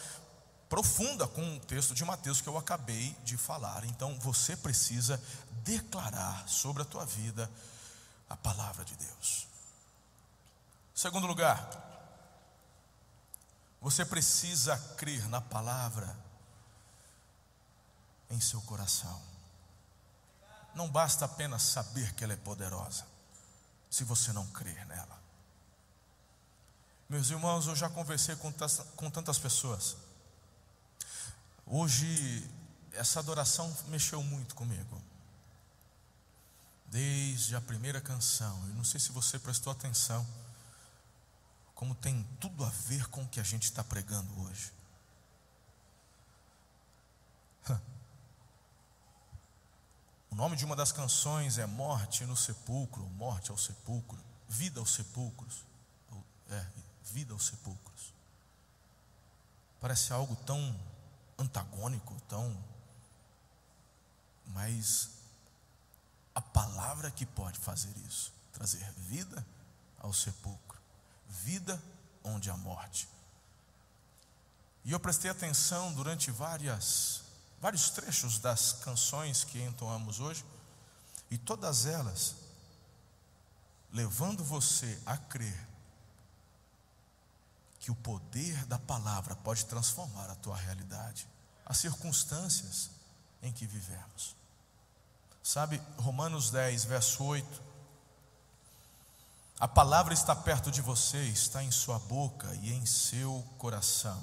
profunda 0.70 1.28
com 1.28 1.56
o 1.56 1.60
texto 1.60 1.94
de 1.94 2.04
Mateus 2.04 2.42
que 2.42 2.50
eu 2.50 2.58
acabei 2.58 3.16
de 3.24 3.38
falar. 3.38 3.86
Então 3.86 4.18
você 4.20 4.56
precisa 4.56 5.22
declarar 5.64 6.48
sobre 6.48 6.82
a 6.82 6.86
tua 6.86 7.06
vida 7.06 7.50
a 8.30 8.36
palavra 8.36 8.84
de 8.84 8.96
Deus. 8.96 9.48
Segundo 10.94 11.28
lugar, 11.28 11.70
você 13.82 14.06
precisa 14.06 14.78
crer 14.98 15.28
na 15.30 15.42
palavra 15.42 16.18
em 18.30 18.40
seu 18.40 18.62
coração. 18.62 19.22
Não 20.74 20.90
basta 20.90 21.26
apenas 21.26 21.62
saber 21.62 22.14
que 22.14 22.24
ela 22.24 22.34
é 22.34 22.38
poderosa, 22.38 23.06
se 23.90 24.04
você 24.04 24.34
não 24.34 24.46
crer 24.48 24.86
nela. 24.88 25.22
Meus 27.08 27.30
irmãos, 27.30 27.68
eu 27.68 27.76
já 27.76 27.88
conversei 27.88 28.36
com, 28.36 28.52
com 28.96 29.10
tantas 29.12 29.38
pessoas. 29.38 29.96
Hoje, 31.66 32.50
essa 32.94 33.20
adoração 33.20 33.76
mexeu 33.88 34.22
muito 34.24 34.56
comigo. 34.56 35.02
Desde 36.88 37.56
a 37.56 37.62
primeira 37.62 38.00
canção, 38.00 38.58
eu 38.68 38.76
não 38.76 38.84
sei 38.84 39.00
se 39.00 39.12
você 39.12 39.40
prestou 39.40 39.72
atenção, 39.72 40.26
como 41.74 41.96
tem 41.96 42.24
tudo 42.40 42.64
a 42.64 42.70
ver 42.70 43.08
com 43.08 43.24
o 43.24 43.28
que 43.28 43.40
a 43.40 43.44
gente 43.44 43.64
está 43.64 43.84
pregando 43.84 44.42
hoje. 44.42 44.72
O 50.30 50.36
nome 50.36 50.58
de 50.58 50.66
uma 50.66 50.76
das 50.76 50.92
canções 50.92 51.58
é 51.58 51.66
Morte 51.66 52.26
no 52.26 52.36
Sepulcro, 52.36 53.08
Morte 53.12 53.52
ao 53.52 53.58
Sepulcro, 53.58 54.22
Vida 54.50 54.82
aos 54.82 54.94
Sepulcros. 54.94 55.64
É, 56.50 56.66
vida 57.06 57.34
aos 57.34 57.46
sepulcros. 57.48 58.14
Parece 59.80 60.12
algo 60.12 60.36
tão 60.36 60.78
antagônico, 61.38 62.16
tão. 62.28 62.56
Mas 64.48 65.10
a 66.34 66.42
palavra 66.42 67.12
que 67.12 67.26
pode 67.26 67.60
fazer 67.60 67.94
isso, 68.08 68.32
trazer 68.54 68.84
vida 68.98 69.46
ao 70.00 70.14
sepulcro, 70.14 70.80
vida 71.30 71.82
onde 72.24 72.50
há 72.50 72.58
morte. 72.58 73.08
E 74.84 74.92
eu 74.92 75.00
prestei 75.00 75.32
atenção 75.32 75.94
durante 75.94 76.30
várias, 76.30 77.24
vários 77.60 77.90
trechos 77.90 78.38
das 78.38 78.74
canções 78.74 79.44
que 79.44 79.62
entoamos 79.62 80.20
hoje, 80.20 80.46
e 81.32 81.38
todas 81.38 81.86
elas 81.86 82.36
levando 83.92 84.44
você 84.44 85.02
a 85.06 85.18
crer 85.18 85.75
que 87.86 87.92
o 87.92 87.96
poder 87.96 88.66
da 88.66 88.80
palavra 88.80 89.36
pode 89.36 89.64
transformar 89.68 90.28
a 90.32 90.34
tua 90.34 90.58
realidade, 90.58 91.30
as 91.64 91.78
circunstâncias 91.78 92.90
em 93.44 93.54
que 93.54 93.68
vivemos. 93.68 94.36
Sabe, 95.44 95.80
Romanos 96.00 96.50
10, 96.50 96.84
verso 96.86 97.24
8. 97.24 97.62
A 99.60 99.68
palavra 99.68 100.16
está 100.16 100.36
perto 100.36 100.72
de 100.72 100.82
você, 100.82 101.26
está 101.26 101.62
em 101.62 101.70
sua 101.70 102.00
boca 102.00 102.52
e 102.56 102.74
em 102.74 102.88
seu 102.88 103.48
coração. 103.60 104.20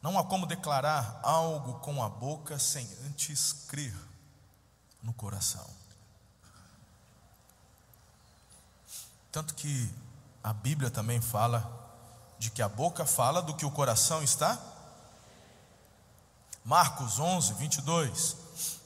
Não 0.00 0.18
há 0.18 0.24
como 0.24 0.46
declarar 0.46 1.20
algo 1.22 1.74
com 1.80 2.02
a 2.02 2.08
boca 2.08 2.58
sem 2.58 2.88
antes 3.04 3.52
crer 3.68 3.94
no 5.02 5.12
coração. 5.12 5.68
Tanto 9.30 9.54
que 9.54 9.94
a 10.42 10.54
Bíblia 10.54 10.90
também 10.90 11.20
fala 11.20 11.81
de 12.42 12.50
que 12.50 12.60
a 12.60 12.68
boca 12.68 13.06
fala 13.06 13.40
do 13.40 13.54
que 13.54 13.64
o 13.64 13.70
coração 13.70 14.20
está? 14.20 14.58
Marcos 16.64 17.20
11, 17.20 17.54
22. 17.54 18.36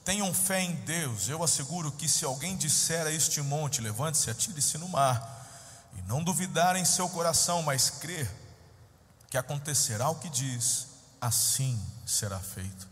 Tenham 0.04 0.34
fé 0.34 0.60
em 0.60 0.74
Deus, 0.74 1.30
eu 1.30 1.42
asseguro 1.42 1.90
que 1.90 2.06
se 2.06 2.22
alguém 2.26 2.54
disser 2.54 3.06
a 3.06 3.10
este 3.10 3.40
monte, 3.40 3.80
levante-se, 3.80 4.28
atire-se 4.28 4.76
no 4.76 4.90
mar, 4.90 5.48
e 5.94 6.02
não 6.02 6.22
duvidar 6.22 6.76
em 6.76 6.84
seu 6.84 7.08
coração, 7.08 7.62
mas 7.62 7.88
crer 7.88 8.30
que 9.30 9.38
acontecerá 9.38 10.10
o 10.10 10.16
que 10.16 10.28
diz, 10.28 10.88
assim 11.18 11.82
será 12.04 12.38
feito. 12.38 12.86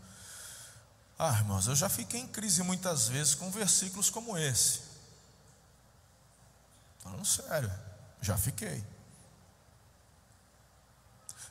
Ah, 1.17 1.37
irmãos, 1.37 1.67
eu 1.67 1.75
já 1.75 1.89
fiquei 1.89 2.21
em 2.21 2.27
crise 2.27 2.63
muitas 2.63 3.07
vezes 3.07 3.35
com 3.35 3.51
versículos 3.51 4.09
como 4.09 4.35
esse. 4.35 4.81
Falando 7.03 7.23
sério, 7.23 7.71
já 8.19 8.35
fiquei. 8.35 8.94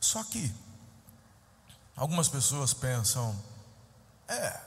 Só 0.04 0.22
que 0.22 0.54
algumas 1.96 2.28
pessoas 2.28 2.74
pensam: 2.74 3.34
é, 4.28 4.60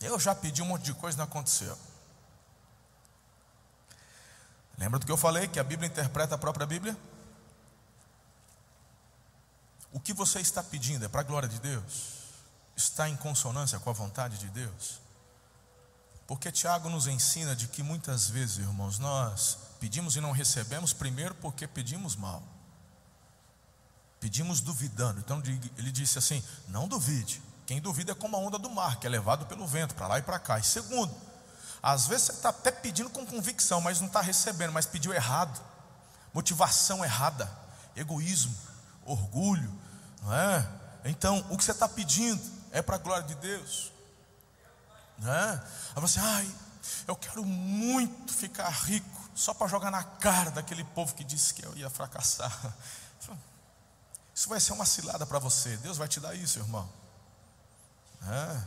eu 0.00 0.18
já 0.18 0.34
pedi 0.34 0.60
um 0.60 0.66
monte 0.66 0.82
de 0.82 0.94
coisa 0.94 1.16
e 1.16 1.18
não 1.18 1.24
aconteceu. 1.24 1.78
Lembra 4.76 4.98
do 4.98 5.06
que 5.06 5.12
eu 5.12 5.16
falei? 5.16 5.46
Que 5.46 5.60
a 5.60 5.64
Bíblia 5.64 5.88
interpreta 5.88 6.34
a 6.34 6.38
própria 6.38 6.66
Bíblia? 6.66 6.96
O 9.92 10.00
que 10.00 10.12
você 10.12 10.40
está 10.40 10.62
pedindo 10.62 11.04
é 11.04 11.08
para 11.08 11.20
a 11.20 11.24
glória 11.24 11.48
de 11.48 11.60
Deus? 11.60 12.18
Está 12.76 13.08
em 13.08 13.16
consonância 13.16 13.78
com 13.78 13.90
a 13.90 13.92
vontade 13.92 14.38
de 14.38 14.48
Deus? 14.48 15.00
Porque 16.26 16.50
Tiago 16.50 16.88
nos 16.88 17.06
ensina 17.06 17.54
de 17.54 17.68
que 17.68 17.82
muitas 17.82 18.28
vezes, 18.28 18.58
irmãos, 18.58 18.98
nós 18.98 19.56
pedimos 19.78 20.16
e 20.16 20.20
não 20.20 20.32
recebemos, 20.32 20.92
primeiro 20.92 21.34
porque 21.36 21.68
pedimos 21.68 22.16
mal. 22.16 22.42
Pedimos 24.20 24.60
duvidando. 24.60 25.18
Então 25.18 25.42
ele 25.78 25.90
disse 25.90 26.18
assim: 26.18 26.44
não 26.68 26.86
duvide. 26.86 27.42
Quem 27.66 27.80
duvida 27.80 28.12
é 28.12 28.14
como 28.14 28.36
a 28.36 28.40
onda 28.40 28.58
do 28.58 28.68
mar, 28.68 28.98
que 28.98 29.06
é 29.06 29.10
levado 29.10 29.46
pelo 29.46 29.66
vento 29.66 29.94
para 29.94 30.06
lá 30.06 30.18
e 30.18 30.22
para 30.22 30.38
cá. 30.38 30.58
E 30.58 30.62
segundo, 30.62 31.14
às 31.82 32.06
vezes 32.06 32.26
você 32.26 32.32
está 32.32 32.48
até 32.50 32.70
pedindo 32.70 33.08
com 33.08 33.24
convicção, 33.24 33.80
mas 33.80 34.00
não 34.00 34.08
está 34.08 34.20
recebendo, 34.20 34.72
mas 34.72 34.86
pediu 34.86 35.14
errado. 35.14 35.60
Motivação 36.34 37.04
errada, 37.04 37.50
egoísmo, 37.96 38.54
orgulho, 39.04 39.72
não 40.22 40.34
é? 40.34 40.68
Então, 41.04 41.44
o 41.48 41.56
que 41.56 41.64
você 41.64 41.70
está 41.70 41.88
pedindo 41.88 42.42
é 42.72 42.82
para 42.82 42.96
a 42.96 42.98
glória 42.98 43.26
de 43.26 43.34
Deus. 43.36 43.90
Não 45.18 45.32
é? 45.32 45.64
Aí 45.94 46.00
você, 46.00 46.20
ai, 46.20 46.50
eu 47.06 47.16
quero 47.16 47.44
muito 47.44 48.32
ficar 48.32 48.68
rico, 48.68 49.30
só 49.34 49.54
para 49.54 49.66
jogar 49.66 49.90
na 49.90 50.02
cara 50.02 50.50
daquele 50.50 50.84
povo 50.84 51.14
que 51.14 51.24
disse 51.24 51.54
que 51.54 51.64
eu 51.64 51.76
ia 51.76 51.88
fracassar. 51.88 52.52
Isso 54.40 54.48
vai 54.48 54.58
ser 54.58 54.72
uma 54.72 54.86
cilada 54.86 55.26
para 55.26 55.38
você. 55.38 55.76
Deus 55.76 55.98
vai 55.98 56.08
te 56.08 56.18
dar 56.18 56.34
isso, 56.34 56.58
irmão. 56.58 56.90
É. 58.26 58.62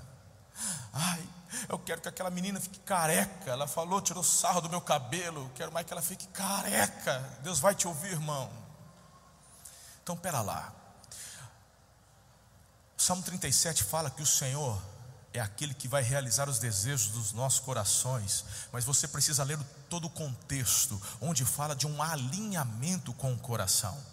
Ai, 0.94 1.30
eu 1.68 1.80
quero 1.80 2.00
que 2.00 2.08
aquela 2.08 2.30
menina 2.30 2.62
fique 2.62 2.78
careca. 2.82 3.50
Ela 3.50 3.68
falou, 3.68 4.00
tirou 4.00 4.24
sarro 4.24 4.62
do 4.62 4.70
meu 4.70 4.80
cabelo. 4.80 5.50
Quero 5.56 5.72
mais 5.72 5.84
que 5.88 5.92
ela 5.92 6.02
fique 6.04 6.28
careca. 6.28 7.20
Deus 7.42 7.58
vai 7.58 7.74
te 7.74 7.88
ouvir, 7.88 8.12
irmão. 8.12 8.52
Então, 10.04 10.16
pera 10.16 10.42
lá. 10.42 10.72
O 12.96 13.02
Salmo 13.02 13.24
37 13.24 13.84
fala 13.84 14.12
que 14.12 14.22
o 14.22 14.28
Senhor 14.28 14.80
é 15.34 15.40
aquele 15.40 15.74
que 15.74 15.88
vai 15.88 16.04
realizar 16.04 16.48
os 16.48 16.60
desejos 16.60 17.08
dos 17.08 17.34
nossos 17.34 17.62
corações, 17.62 18.46
mas 18.72 18.86
você 18.86 19.08
precisa 19.08 19.44
ler 19.44 19.58
todo 19.90 20.06
o 20.06 20.12
contexto, 20.12 21.02
onde 21.20 21.44
fala 21.44 21.76
de 21.76 21.88
um 21.88 22.00
alinhamento 22.00 23.12
com 23.14 23.34
o 23.34 23.40
coração 23.40 24.13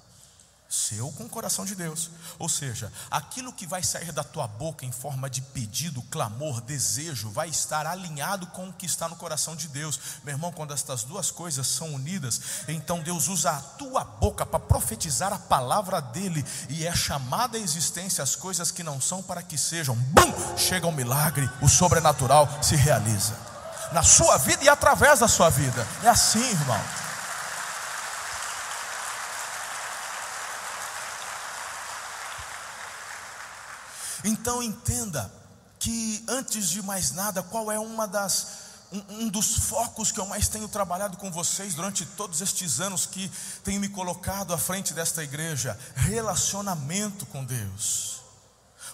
seu 0.70 1.10
com 1.12 1.24
o 1.24 1.28
coração 1.28 1.64
de 1.64 1.74
Deus. 1.74 2.10
Ou 2.38 2.48
seja, 2.48 2.92
aquilo 3.10 3.52
que 3.52 3.66
vai 3.66 3.82
sair 3.82 4.12
da 4.12 4.22
tua 4.22 4.46
boca 4.46 4.86
em 4.86 4.92
forma 4.92 5.28
de 5.28 5.42
pedido, 5.42 6.00
clamor, 6.02 6.60
desejo, 6.60 7.28
vai 7.30 7.48
estar 7.48 7.86
alinhado 7.86 8.46
com 8.48 8.68
o 8.68 8.72
que 8.72 8.86
está 8.86 9.08
no 9.08 9.16
coração 9.16 9.56
de 9.56 9.66
Deus. 9.66 9.98
Meu 10.22 10.34
irmão, 10.34 10.52
quando 10.52 10.72
estas 10.72 11.02
duas 11.02 11.32
coisas 11.32 11.66
são 11.66 11.92
unidas, 11.92 12.40
então 12.68 13.02
Deus 13.02 13.26
usa 13.26 13.50
a 13.50 13.60
tua 13.60 14.04
boca 14.04 14.46
para 14.46 14.60
profetizar 14.60 15.32
a 15.32 15.38
palavra 15.38 16.00
dele 16.00 16.44
e 16.68 16.86
é 16.86 16.94
chamada 16.94 17.58
à 17.58 17.60
existência 17.60 18.22
as 18.22 18.36
coisas 18.36 18.70
que 18.70 18.84
não 18.84 19.00
são 19.00 19.22
para 19.22 19.42
que 19.42 19.58
sejam. 19.58 19.96
Bum! 19.96 20.56
Chega 20.56 20.86
o 20.86 20.90
um 20.90 20.94
milagre, 20.94 21.50
o 21.60 21.68
sobrenatural 21.68 22.48
se 22.62 22.76
realiza 22.76 23.34
na 23.92 24.02
sua 24.02 24.38
vida 24.38 24.62
e 24.62 24.68
através 24.68 25.18
da 25.18 25.26
sua 25.26 25.50
vida. 25.50 25.86
É 26.02 26.08
assim, 26.08 26.50
irmão. 26.50 26.80
Então 34.24 34.62
entenda 34.62 35.30
que 35.78 36.24
antes 36.28 36.68
de 36.68 36.82
mais 36.82 37.12
nada, 37.12 37.42
qual 37.42 37.70
é 37.70 37.78
uma 37.78 38.06
das 38.06 38.70
um, 38.92 39.22
um, 39.22 39.28
dos 39.28 39.56
focos 39.56 40.10
que 40.10 40.18
eu 40.18 40.26
mais 40.26 40.48
tenho 40.48 40.68
trabalhado 40.68 41.16
com 41.16 41.30
vocês 41.30 41.74
durante 41.74 42.04
todos 42.04 42.40
estes 42.40 42.80
anos 42.80 43.06
que 43.06 43.30
tenho 43.62 43.80
me 43.80 43.88
colocado 43.88 44.52
à 44.52 44.58
frente 44.58 44.92
desta 44.92 45.22
igreja, 45.22 45.78
relacionamento 45.94 47.24
com 47.26 47.44
Deus. 47.44 48.20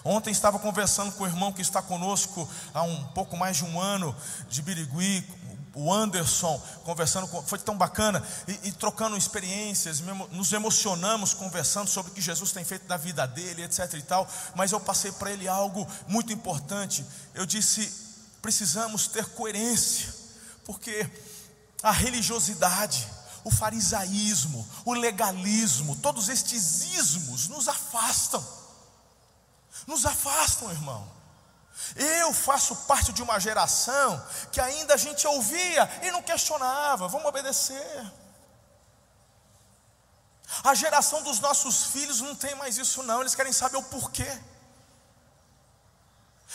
Ontem 0.03 0.29
estava 0.29 0.59
conversando 0.59 1.11
com 1.13 1.23
o 1.23 1.27
irmão 1.27 1.51
que 1.51 1.61
está 1.61 1.81
conosco 1.81 2.47
há 2.73 2.83
um 2.83 3.03
pouco 3.05 3.35
mais 3.35 3.57
de 3.57 3.65
um 3.65 3.81
ano 3.81 4.15
de 4.49 4.61
Birigui, 4.61 5.27
o 5.77 5.93
Anderson, 5.93 6.59
conversando 6.83 7.27
com, 7.27 7.41
foi 7.43 7.59
tão 7.59 7.77
bacana, 7.77 8.23
e, 8.47 8.69
e, 8.69 8.71
trocando 8.71 9.15
experiências, 9.15 10.01
nos 10.31 10.51
emocionamos 10.51 11.35
conversando 11.35 11.87
sobre 11.87 12.11
o 12.11 12.15
que 12.15 12.21
Jesus 12.21 12.51
tem 12.51 12.65
feito 12.65 12.87
da 12.87 12.97
vida 12.97 13.27
dele, 13.27 13.63
etc 13.63 13.93
e 13.93 14.01
tal, 14.01 14.27
mas 14.55 14.71
eu 14.71 14.79
passei 14.79 15.11
para 15.11 15.31
ele 15.31 15.47
algo 15.47 15.87
muito 16.07 16.33
importante. 16.33 17.05
Eu 17.35 17.45
disse: 17.45 17.91
precisamos 18.41 19.07
ter 19.07 19.25
coerência, 19.27 20.11
porque 20.65 21.07
a 21.83 21.91
religiosidade, 21.91 23.07
o 23.43 23.51
farisaísmo, 23.51 24.67
o 24.83 24.93
legalismo, 24.93 25.95
todos 25.97 26.27
estes 26.27 26.95
ismos 26.95 27.47
nos 27.47 27.67
afastam, 27.67 28.43
nos 29.85 30.05
afastam, 30.05 30.71
irmão. 30.71 31.16
Eu 31.95 32.33
faço 32.33 32.75
parte 32.87 33.13
de 33.13 33.21
uma 33.21 33.39
geração 33.39 34.25
que 34.51 34.59
ainda 34.59 34.93
a 34.95 34.97
gente 34.97 35.27
ouvia 35.27 35.89
e 36.03 36.11
não 36.11 36.21
questionava, 36.21 37.07
vamos 37.07 37.27
obedecer. 37.27 38.11
A 40.63 40.73
geração 40.73 41.21
dos 41.23 41.39
nossos 41.39 41.87
filhos 41.87 42.21
não 42.21 42.35
tem 42.35 42.55
mais 42.55 42.77
isso, 42.77 43.03
não, 43.03 43.21
eles 43.21 43.35
querem 43.35 43.53
saber 43.53 43.77
o 43.77 43.83
porquê. 43.83 44.27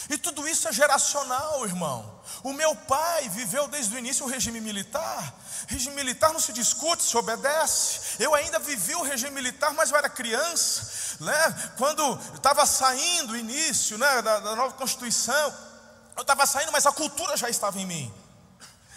E 0.09 0.17
tudo 0.19 0.49
isso 0.49 0.69
é 0.69 0.73
geracional, 0.73 1.65
irmão. 1.65 2.21
O 2.43 2.53
meu 2.53 2.75
pai 2.75 3.29
viveu 3.29 3.69
desde 3.69 3.95
o 3.95 3.99
início 3.99 4.25
o 4.25 4.29
regime 4.29 4.61
militar. 4.61 5.35
regime 5.69 5.95
militar 5.95 6.33
não 6.33 6.41
se 6.41 6.53
discute, 6.53 7.03
se 7.03 7.17
obedece. 7.17 8.17
Eu 8.19 8.35
ainda 8.35 8.59
vivi 8.59 8.95
o 8.95 9.03
regime 9.03 9.33
militar, 9.33 9.73
mas 9.75 9.91
eu 9.91 9.97
era 9.97 10.09
criança. 10.09 11.17
Né? 11.21 11.73
Quando 11.77 12.19
estava 12.35 12.65
saindo 12.67 13.35
o 13.35 13.37
início 13.37 13.99
né, 13.99 14.23
da, 14.23 14.41
da 14.41 14.57
nova 14.57 14.75
Constituição, 14.75 15.55
eu 16.17 16.23
estava 16.23 16.47
saindo, 16.47 16.73
mas 16.73 16.87
a 16.87 16.93
cultura 16.93 17.37
já 17.37 17.49
estava 17.49 17.79
em 17.79 17.87
mim. 17.87 18.22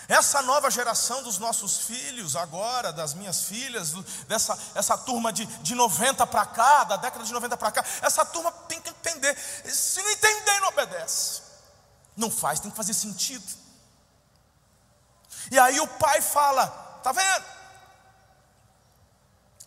Essa 0.08 0.42
nova 0.42 0.70
geração 0.70 1.24
dos 1.24 1.40
nossos 1.40 1.80
filhos, 1.80 2.36
agora, 2.36 2.94
das 2.94 3.14
minhas 3.14 3.46
filhas, 3.46 3.94
dessa 4.28 4.58
essa 4.76 4.98
turma 4.98 5.34
de, 5.34 5.46
de 5.46 5.74
90 5.74 6.28
para 6.28 6.46
cá, 6.46 6.84
da 6.84 6.96
década 6.98 7.24
de 7.24 7.34
90 7.34 7.58
para 7.58 7.72
cá, 7.72 7.86
essa 8.02 8.24
turma 8.26 8.52
tem 8.52 8.80
que 8.82 8.90
entender. 8.90 9.36
Se 9.66 10.02
não 10.02 10.12
entender, 10.12 10.60
não 10.60 10.68
obedece. 10.70 11.42
Não 12.16 12.32
faz, 12.32 12.60
tem 12.60 12.70
que 12.70 12.78
fazer 12.78 12.94
sentido. 12.94 13.46
E 15.52 15.60
aí 15.60 15.80
o 15.80 15.88
pai 15.88 16.22
fala: 16.22 16.68
tá 17.04 17.12
vendo? 17.12 17.46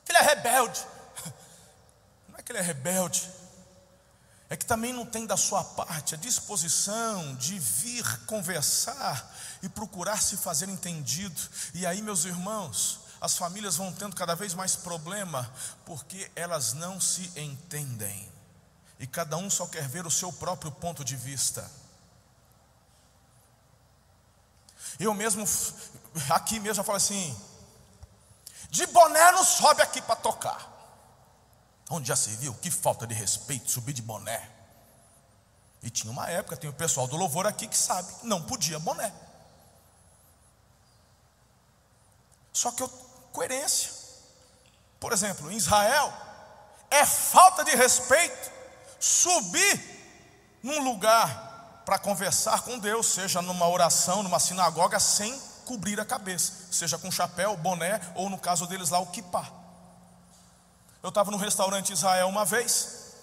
Que 0.04 0.12
ele 0.12 0.18
é 0.18 0.22
rebelde. 0.22 0.86
Não 2.28 2.38
é 2.38 2.42
que 2.42 2.50
ele 2.50 2.58
é 2.58 2.62
rebelde, 2.62 3.30
é 4.50 4.56
que 4.56 4.64
também 4.64 4.92
não 4.92 5.04
tem 5.04 5.26
da 5.26 5.36
sua 5.36 5.62
parte 5.62 6.14
a 6.14 6.18
disposição 6.18 7.34
de 7.36 7.58
vir 7.58 8.04
conversar 8.26 9.34
e 9.62 9.68
procurar 9.68 10.22
se 10.22 10.36
fazer 10.38 10.68
entendido. 10.68 11.40
E 11.74 11.86
aí, 11.86 12.00
meus 12.00 12.24
irmãos, 12.24 13.00
as 13.20 13.36
famílias 13.36 13.76
vão 13.76 13.92
tendo 13.92 14.16
cada 14.16 14.34
vez 14.34 14.54
mais 14.54 14.74
problema 14.74 15.50
porque 15.84 16.30
elas 16.34 16.72
não 16.72 16.98
se 17.00 17.30
entendem. 17.36 18.30
E 18.98 19.06
cada 19.06 19.36
um 19.36 19.50
só 19.50 19.66
quer 19.66 19.86
ver 19.86 20.06
o 20.06 20.10
seu 20.10 20.32
próprio 20.32 20.72
ponto 20.72 21.04
de 21.04 21.14
vista. 21.14 21.70
Eu 24.98 25.12
mesmo, 25.14 25.46
aqui 26.30 26.58
mesmo, 26.58 26.80
eu 26.80 26.84
falo 26.84 26.96
assim: 26.96 27.36
de 28.70 28.86
boné 28.86 29.32
não 29.32 29.44
sobe 29.44 29.82
aqui 29.82 30.00
para 30.02 30.16
tocar. 30.16 30.77
Onde 31.90 32.08
já 32.08 32.16
se 32.16 32.30
viu? 32.36 32.54
Que 32.54 32.70
falta 32.70 33.06
de 33.06 33.14
respeito 33.14 33.70
subir 33.70 33.92
de 33.92 34.02
boné. 34.02 34.50
E 35.82 35.90
tinha 35.90 36.10
uma 36.10 36.28
época, 36.28 36.56
tem 36.56 36.68
o 36.68 36.72
pessoal 36.72 37.06
do 37.06 37.16
louvor 37.16 37.46
aqui 37.46 37.66
que 37.66 37.76
sabe, 37.76 38.12
não 38.22 38.42
podia 38.42 38.78
boné. 38.78 39.12
Só 42.52 42.72
que 42.72 42.82
eu, 42.82 42.88
coerência. 43.32 43.92
Por 44.98 45.12
exemplo, 45.12 45.50
em 45.50 45.56
Israel, 45.56 46.12
é 46.90 47.06
falta 47.06 47.64
de 47.64 47.74
respeito 47.76 48.50
subir 48.98 49.98
num 50.62 50.82
lugar 50.82 51.82
para 51.86 51.98
conversar 51.98 52.62
com 52.62 52.78
Deus, 52.78 53.06
seja 53.06 53.40
numa 53.40 53.68
oração, 53.68 54.22
numa 54.22 54.40
sinagoga, 54.40 54.98
sem 54.98 55.38
cobrir 55.64 56.00
a 56.00 56.04
cabeça, 56.04 56.52
seja 56.70 56.98
com 56.98 57.10
chapéu, 57.10 57.56
boné 57.56 58.00
ou 58.14 58.28
no 58.28 58.38
caso 58.38 58.66
deles 58.66 58.90
lá 58.90 58.98
o 58.98 59.06
kippah. 59.06 59.57
Eu 61.08 61.10
estava 61.10 61.30
no 61.30 61.38
restaurante 61.38 61.90
Israel 61.90 62.28
uma 62.28 62.44
vez 62.44 63.14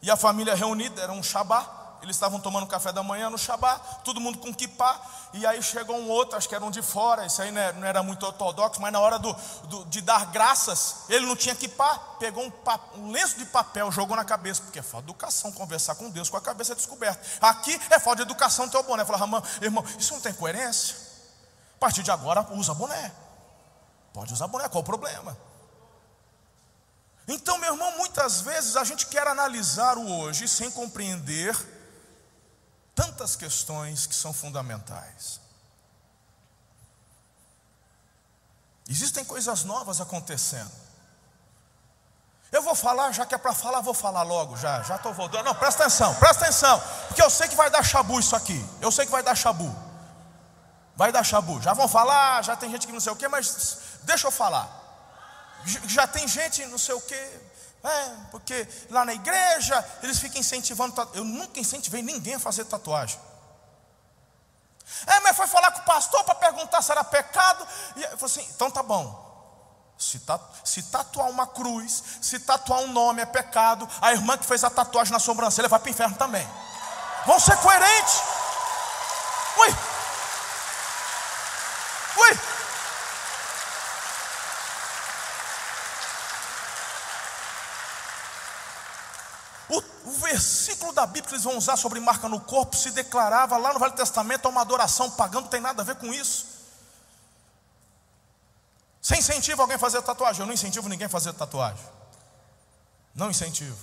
e 0.00 0.10
a 0.10 0.16
família 0.16 0.54
reunida, 0.54 1.02
era 1.02 1.12
um 1.12 1.22
Shabá, 1.22 1.98
eles 2.00 2.16
estavam 2.16 2.40
tomando 2.40 2.66
café 2.66 2.90
da 2.90 3.02
manhã 3.02 3.28
no 3.28 3.36
Shabá, 3.36 3.78
todo 4.02 4.18
mundo 4.18 4.38
com 4.38 4.50
kippah, 4.50 4.98
e 5.34 5.46
aí 5.46 5.62
chegou 5.62 5.94
um 5.94 6.08
outro, 6.08 6.38
acho 6.38 6.48
que 6.48 6.54
era 6.54 6.64
um 6.64 6.70
de 6.70 6.80
fora, 6.80 7.26
isso 7.26 7.42
aí 7.42 7.52
não 7.52 7.60
era, 7.60 7.72
não 7.74 7.86
era 7.86 8.02
muito 8.02 8.24
ortodoxo, 8.24 8.80
mas 8.80 8.90
na 8.90 8.98
hora 8.98 9.18
do, 9.18 9.30
do, 9.64 9.84
de 9.84 10.00
dar 10.00 10.24
graças, 10.32 11.04
ele 11.10 11.26
não 11.26 11.36
tinha 11.36 11.54
kippah, 11.54 11.98
pegou 12.18 12.46
um, 12.46 12.52
um, 12.96 13.10
lenço 13.10 13.36
de 13.36 13.44
papel, 13.44 13.92
jogou 13.92 14.16
na 14.16 14.24
cabeça, 14.24 14.62
porque 14.62 14.78
é 14.78 14.82
falta 14.82 15.04
de 15.04 15.12
educação 15.12 15.52
conversar 15.52 15.96
com 15.96 16.08
Deus 16.08 16.30
com 16.30 16.38
a 16.38 16.40
cabeça 16.40 16.74
descoberta. 16.74 17.22
Aqui 17.42 17.78
é 17.90 17.98
falta 17.98 18.16
de 18.16 18.22
educação 18.22 18.70
ter 18.70 18.78
o 18.78 18.82
boné. 18.82 19.02
Irmão, 19.02 19.42
irmão, 19.60 19.84
isso 19.98 20.14
não 20.14 20.20
tem 20.22 20.32
coerência? 20.32 20.96
A 21.76 21.78
partir 21.78 22.02
de 22.02 22.10
agora 22.10 22.46
usa 22.52 22.72
boné. 22.72 23.12
Pode 24.14 24.32
usar 24.32 24.46
boné, 24.46 24.66
qual 24.66 24.80
o 24.80 24.86
problema? 24.86 25.36
Muitas 28.14 28.42
vezes 28.42 28.76
a 28.76 28.84
gente 28.84 29.06
quer 29.06 29.26
analisar 29.26 29.98
o 29.98 30.20
hoje 30.20 30.46
sem 30.46 30.70
compreender 30.70 31.52
tantas 32.94 33.34
questões 33.34 34.06
que 34.06 34.14
são 34.14 34.32
fundamentais. 34.32 35.40
Existem 38.88 39.24
coisas 39.24 39.64
novas 39.64 40.00
acontecendo. 40.00 40.70
Eu 42.52 42.62
vou 42.62 42.76
falar, 42.76 43.10
já 43.10 43.26
que 43.26 43.34
é 43.34 43.38
para 43.38 43.52
falar, 43.52 43.80
vou 43.80 43.92
falar 43.92 44.22
logo, 44.22 44.56
já, 44.56 44.80
já 44.84 44.94
estou 44.94 45.12
voltando. 45.12 45.46
Não, 45.46 45.54
presta 45.56 45.82
atenção, 45.82 46.14
presta 46.14 46.44
atenção, 46.44 46.80
porque 47.08 47.20
eu 47.20 47.28
sei 47.28 47.48
que 47.48 47.56
vai 47.56 47.68
dar 47.68 47.82
chabu 47.82 48.20
isso 48.20 48.36
aqui. 48.36 48.64
Eu 48.80 48.92
sei 48.92 49.06
que 49.06 49.10
vai 49.10 49.24
dar 49.24 49.34
chabu. 49.34 49.74
Vai 50.94 51.10
dar 51.10 51.24
chabu. 51.24 51.60
Já 51.60 51.72
vão 51.72 51.88
falar, 51.88 52.44
já 52.44 52.54
tem 52.54 52.70
gente 52.70 52.86
que 52.86 52.92
não 52.92 53.00
sei 53.00 53.12
o 53.12 53.16
que, 53.16 53.26
mas 53.26 53.78
deixa 54.04 54.28
eu 54.28 54.30
falar. 54.30 54.70
Já 55.64 56.06
tem 56.06 56.28
gente 56.28 56.64
não 56.66 56.78
sei 56.78 56.94
o 56.94 57.00
que, 57.00 57.53
é, 57.84 58.16
porque 58.30 58.66
lá 58.88 59.04
na 59.04 59.12
igreja 59.12 59.86
eles 60.02 60.18
ficam 60.18 60.40
incentivando. 60.40 60.94
Eu 61.12 61.22
nunca 61.22 61.60
incentivei 61.60 62.02
ninguém 62.02 62.34
a 62.34 62.40
fazer 62.40 62.64
tatuagem. 62.64 63.20
É, 65.06 65.20
mas 65.20 65.36
foi 65.36 65.46
falar 65.46 65.70
com 65.70 65.80
o 65.80 65.84
pastor 65.84 66.24
para 66.24 66.34
perguntar 66.34 66.80
se 66.80 66.90
era 66.90 67.04
pecado. 67.04 67.66
E 67.96 68.02
eu 68.02 68.16
falei 68.16 68.24
assim: 68.24 68.52
então 68.54 68.70
tá 68.70 68.82
bom. 68.82 69.22
Se, 69.98 70.20
se 70.64 70.82
tatuar 70.84 71.28
uma 71.28 71.46
cruz, 71.46 72.02
se 72.22 72.40
tatuar 72.40 72.80
um 72.80 72.92
nome 72.92 73.20
é 73.20 73.26
pecado, 73.26 73.88
a 74.00 74.12
irmã 74.12 74.36
que 74.38 74.46
fez 74.46 74.64
a 74.64 74.70
tatuagem 74.70 75.12
na 75.12 75.20
sobrancelha 75.20 75.68
vai 75.68 75.78
para 75.78 75.86
o 75.86 75.90
inferno 75.90 76.16
também. 76.16 76.48
Vão 77.26 77.38
ser 77.38 77.56
coerentes. 77.58 78.22
Ui! 79.58 79.74
O 90.83 90.83
da 90.94 91.04
Bíblia 91.04 91.24
que 91.24 91.34
eles 91.34 91.44
vão 91.44 91.58
usar 91.58 91.76
sobre 91.76 92.00
marca 92.00 92.28
no 92.28 92.40
corpo 92.40 92.76
se 92.76 92.90
declarava 92.90 93.56
lá 93.56 93.72
no 93.72 93.78
Velho 93.78 93.92
Testamento 93.92 94.48
uma 94.48 94.60
adoração 94.60 95.10
pagã, 95.10 95.40
não 95.40 95.48
tem 95.48 95.60
nada 95.60 95.82
a 95.82 95.84
ver 95.84 95.96
com 95.96 96.12
isso. 96.12 96.46
Você 99.00 99.16
incentiva 99.16 99.62
alguém 99.62 99.76
a 99.76 99.78
fazer 99.78 100.00
tatuagem? 100.00 100.40
Eu 100.40 100.46
não 100.46 100.54
incentivo 100.54 100.88
ninguém 100.88 101.06
a 101.06 101.10
fazer 101.10 101.32
tatuagem. 101.34 101.84
Não 103.14 103.30
incentivo. 103.30 103.76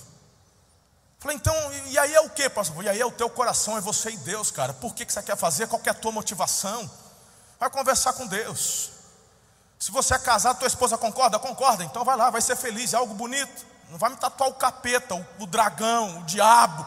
Falei, 1.20 1.36
então, 1.36 1.54
e 1.86 1.96
aí 1.96 2.12
é 2.12 2.20
o 2.20 2.28
que, 2.28 2.50
pastor? 2.50 2.82
E 2.82 2.88
aí 2.88 3.00
é 3.00 3.06
o 3.06 3.12
teu 3.12 3.30
coração, 3.30 3.78
é 3.78 3.80
você 3.80 4.10
e 4.10 4.16
Deus, 4.16 4.50
cara. 4.50 4.72
Por 4.72 4.92
que, 4.92 5.06
que 5.06 5.12
você 5.12 5.22
quer 5.22 5.36
fazer? 5.36 5.68
Qual 5.68 5.80
que 5.80 5.88
é 5.88 5.92
a 5.92 5.94
tua 5.94 6.10
motivação? 6.10 6.90
Vai 7.60 7.70
conversar 7.70 8.14
com 8.14 8.26
Deus. 8.26 8.90
Se 9.78 9.92
você 9.92 10.14
é 10.14 10.18
casado, 10.18 10.58
tua 10.58 10.66
esposa 10.66 10.98
concorda? 10.98 11.38
Concorda, 11.38 11.84
então 11.84 12.04
vai 12.04 12.16
lá, 12.16 12.28
vai 12.28 12.40
ser 12.40 12.56
feliz, 12.56 12.92
é 12.92 12.96
algo 12.96 13.14
bonito. 13.14 13.71
Não 13.92 13.98
vai 13.98 14.08
me 14.08 14.16
tatuar 14.16 14.48
o 14.48 14.54
capeta, 14.54 15.14
o, 15.14 15.26
o 15.40 15.46
dragão, 15.46 16.20
o 16.20 16.24
diabo. 16.24 16.82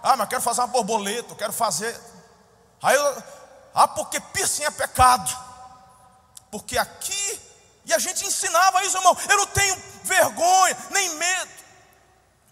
Ah, 0.00 0.16
mas 0.16 0.28
quero 0.28 0.40
fazer 0.40 0.60
uma 0.60 0.68
borboleta, 0.68 1.34
quero 1.34 1.52
fazer. 1.52 2.00
Aí 2.80 2.94
eu, 2.94 3.22
ah, 3.74 3.88
porque 3.88 4.20
piercing 4.20 4.62
é 4.62 4.70
pecado. 4.70 5.36
Porque 6.52 6.78
aqui, 6.78 7.40
e 7.84 7.92
a 7.92 7.98
gente 7.98 8.24
ensinava 8.24 8.84
isso, 8.84 8.96
irmão. 8.96 9.16
Eu 9.28 9.36
não 9.36 9.48
tenho 9.48 9.76
vergonha, 10.04 10.78
nem 10.92 11.16
medo 11.16 11.50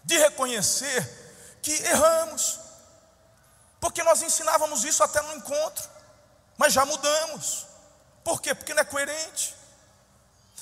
de 0.03 0.17
reconhecer 0.17 1.57
que 1.61 1.71
erramos. 1.71 2.59
Porque 3.79 4.03
nós 4.03 4.21
ensinávamos 4.21 4.83
isso 4.83 5.01
até 5.01 5.21
no 5.21 5.33
encontro, 5.33 5.89
mas 6.57 6.73
já 6.73 6.85
mudamos. 6.85 7.67
Por 8.21 8.41
quê? 8.41 8.53
Porque 8.53 8.73
não 8.73 8.81
é 8.81 8.85
coerente. 8.85 9.55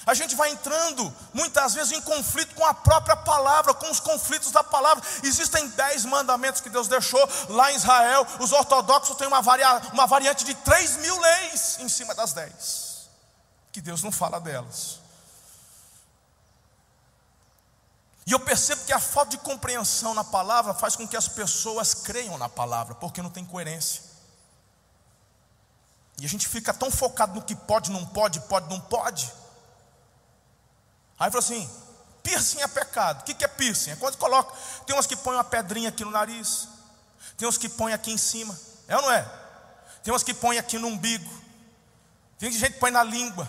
A 0.06 0.14
gente 0.14 0.36
vai 0.36 0.50
entrando 0.50 1.14
muitas 1.34 1.74
vezes 1.74 1.92
em 1.92 2.02
conflito 2.02 2.56
com 2.56 2.66
a 2.66 2.74
própria 2.74 3.16
palavra, 3.16 3.74
com 3.74 3.90
os 3.92 4.00
conflitos 4.00 4.52
da 4.52 4.64
palavra. 4.64 5.04
Existem 5.24 5.68
dez 5.70 6.06
mandamentos 6.06 6.60
que 6.60 6.70
Deus 6.70 6.88
deixou 6.88 7.22
lá 7.50 7.72
em 7.72 7.76
Israel. 7.76 8.26
Os 8.40 8.52
ortodoxos 8.52 9.16
têm 9.18 9.28
uma, 9.28 9.42
varia, 9.42 9.78
uma 9.94 10.08
variante 10.08 10.44
de 10.44 10.56
três 10.56 10.98
mil 10.98 11.20
leis 11.20 11.78
em 11.80 11.88
cima 11.88 12.16
das 12.16 12.34
dez, 12.34 13.10
que 13.72 13.80
Deus 13.80 14.02
não 14.02 14.12
fala 14.12 14.40
delas. 14.40 15.00
E 18.26 18.32
eu 18.32 18.40
percebo 18.40 18.86
que 18.86 18.94
a 18.94 19.00
falta 19.00 19.32
de 19.32 19.38
compreensão 19.40 20.14
na 20.14 20.24
palavra 20.24 20.74
faz 20.74 20.96
com 20.96 21.08
que 21.08 21.18
as 21.18 21.28
pessoas 21.28 21.94
creiam 21.94 22.38
na 22.38 22.50
palavra, 22.50 22.96
porque 22.96 23.22
não 23.22 23.30
tem 23.30 23.46
coerência. 23.46 24.02
E 26.20 26.26
a 26.26 26.30
gente 26.30 26.48
fica 26.48 26.74
tão 26.74 26.90
focado 26.90 27.34
no 27.34 27.42
que 27.42 27.56
pode, 27.56 27.92
não 27.92 28.06
pode, 28.06 28.40
pode, 28.42 28.70
não 28.70 28.80
pode 28.80 29.41
Aí 31.22 31.30
falou 31.30 31.46
assim: 31.46 31.70
piercing 32.24 32.62
é 32.62 32.68
pecado. 32.68 33.22
O 33.22 33.24
que 33.24 33.46
é 33.46 33.48
piercing? 33.48 33.92
É 33.92 33.96
quando 33.96 34.18
coloca. 34.18 34.58
Tem 34.88 34.96
umas 34.96 35.06
que 35.06 35.16
põem 35.16 35.36
uma 35.36 35.44
pedrinha 35.44 35.90
aqui 35.90 36.04
no 36.04 36.10
nariz, 36.10 36.68
tem 37.38 37.48
uns 37.48 37.60
que 37.60 37.70
põem 37.70 37.94
aqui 37.94 38.12
em 38.12 38.18
cima. 38.18 38.60
É 38.88 38.96
ou 38.96 39.04
não 39.04 39.12
é? 39.12 39.22
Tem 40.02 40.12
umas 40.12 40.24
que 40.24 40.34
põem 40.34 40.58
aqui 40.58 40.80
no 40.80 40.88
umbigo, 40.88 41.32
tem 42.40 42.52
gente 42.52 42.74
que 42.74 42.80
põe 42.80 42.90
na 42.90 43.04
língua. 43.04 43.48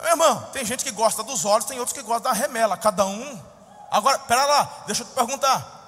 Meu 0.00 0.08
irmão, 0.08 0.40
tem 0.54 0.64
gente 0.64 0.82
que 0.82 0.90
gosta 0.90 1.22
dos 1.22 1.44
olhos, 1.44 1.66
tem 1.66 1.78
outros 1.78 1.92
que 1.92 2.02
gostam 2.02 2.32
da 2.32 2.38
remela, 2.38 2.78
cada 2.78 3.04
um. 3.04 3.42
Agora, 3.90 4.18
pera 4.20 4.46
lá, 4.46 4.84
deixa 4.86 5.02
eu 5.02 5.06
te 5.06 5.12
perguntar. 5.12 5.80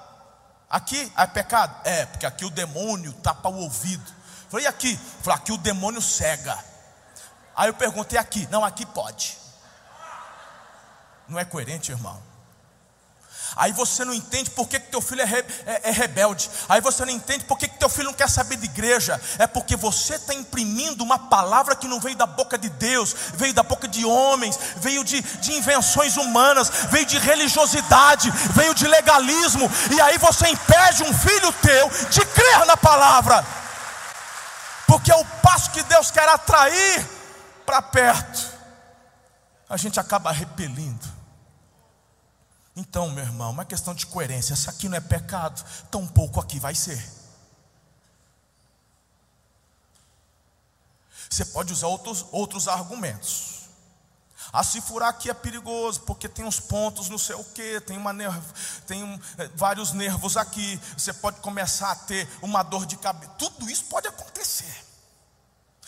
Aqui 0.69 1.11
é 1.17 1.25
pecado? 1.25 1.75
É, 1.83 2.05
porque 2.05 2.25
aqui 2.25 2.45
o 2.45 2.51
demônio 2.51 3.11
tapa 3.13 3.49
o 3.49 3.57
ouvido. 3.61 4.13
Falei, 4.47 4.67
e 4.67 4.69
aqui? 4.69 4.95
Falei, 5.23 5.39
aqui 5.39 5.51
o 5.51 5.57
demônio 5.57 6.01
cega. 6.03 6.57
Aí 7.55 7.67
eu 7.67 7.73
perguntei 7.73 8.19
aqui, 8.19 8.47
não, 8.51 8.63
aqui 8.63 8.85
pode. 8.85 9.44
Não 11.27 11.39
é 11.39 11.45
coerente, 11.45 11.91
irmão. 11.91 12.21
Aí 13.55 13.71
você 13.71 14.03
não 14.03 14.13
entende 14.13 14.49
por 14.49 14.67
que, 14.67 14.77
que 14.77 14.91
teu 14.91 15.01
filho 15.01 15.21
é, 15.21 15.25
re, 15.25 15.45
é, 15.65 15.89
é, 15.89 15.91
rebelde. 15.91 16.49
Aí 16.67 16.81
você 16.81 17.05
não 17.05 17.11
entende 17.11 17.45
por 17.45 17.57
que, 17.57 17.69
que 17.69 17.79
teu 17.79 17.87
filho 17.87 18.07
não 18.07 18.13
quer 18.13 18.29
saber 18.29 18.57
de 18.57 18.65
igreja. 18.65 19.19
É 19.39 19.47
porque 19.47 19.77
você 19.77 20.15
está 20.15 20.33
imprimindo 20.33 21.03
uma 21.03 21.17
palavra 21.17 21.75
que 21.75 21.87
não 21.87 21.99
veio 21.99 22.17
da 22.17 22.25
boca 22.25 22.57
de 22.57 22.69
Deus, 22.69 23.15
veio 23.35 23.53
da 23.53 23.63
boca 23.63 23.87
de 23.87 24.05
homens, 24.05 24.59
veio 24.77 25.05
de, 25.05 25.21
de 25.21 25.53
invenções 25.53 26.17
humanas, 26.17 26.69
veio 26.89 27.05
de 27.05 27.17
religiosidade, 27.17 28.29
veio 28.53 28.75
de 28.75 28.87
legalismo. 28.87 29.71
E 29.95 30.01
aí 30.01 30.17
você 30.17 30.49
impede 30.49 31.03
um 31.03 31.13
filho 31.13 31.53
teu 31.53 31.89
de 32.09 32.25
crer 32.25 32.65
na 32.65 32.75
palavra. 32.75 33.45
Porque 34.85 35.11
é 35.11 35.15
o 35.15 35.25
passo 35.41 35.71
que 35.71 35.81
Deus 35.83 36.11
quer 36.11 36.27
atrair 36.27 37.07
para 37.65 37.81
perto. 37.81 38.53
A 39.69 39.77
gente 39.77 39.97
acaba 39.97 40.31
repelindo. 40.31 41.04
Então, 42.75 43.09
meu 43.09 43.23
irmão, 43.23 43.51
uma 43.51 43.63
questão 43.63 43.93
de 43.93 44.05
coerência. 44.05 44.53
Isso 44.53 44.69
aqui 44.69 44.89
não 44.89 44.97
é 44.97 45.01
pecado, 45.01 45.63
tão 45.89 46.05
pouco 46.05 46.39
aqui 46.39 46.59
vai 46.59 46.75
ser. 46.75 47.01
Você 51.29 51.45
pode 51.45 51.71
usar 51.71 51.87
outros, 51.87 52.25
outros 52.31 52.67
argumentos. 52.67 53.55
Ah, 54.51 54.63
se 54.63 54.79
furar 54.79 55.09
aqui 55.09 55.29
é 55.29 55.33
perigoso, 55.33 56.01
porque 56.01 56.29
tem 56.29 56.45
uns 56.45 56.59
pontos, 56.59 57.09
não 57.09 57.17
sei 57.17 57.35
o 57.35 57.43
que, 57.43 57.81
tem, 57.81 57.97
uma 57.97 58.13
tem 58.87 59.03
um, 59.03 59.19
é, 59.37 59.47
vários 59.49 59.91
nervos 59.91 60.37
aqui. 60.37 60.79
Você 60.97 61.11
pode 61.11 61.41
começar 61.41 61.91
a 61.91 61.95
ter 61.95 62.27
uma 62.41 62.63
dor 62.63 62.85
de 62.85 62.95
cabeça. 62.97 63.33
Tudo 63.37 63.69
isso 63.69 63.85
pode 63.85 64.07
acontecer. 64.07 64.84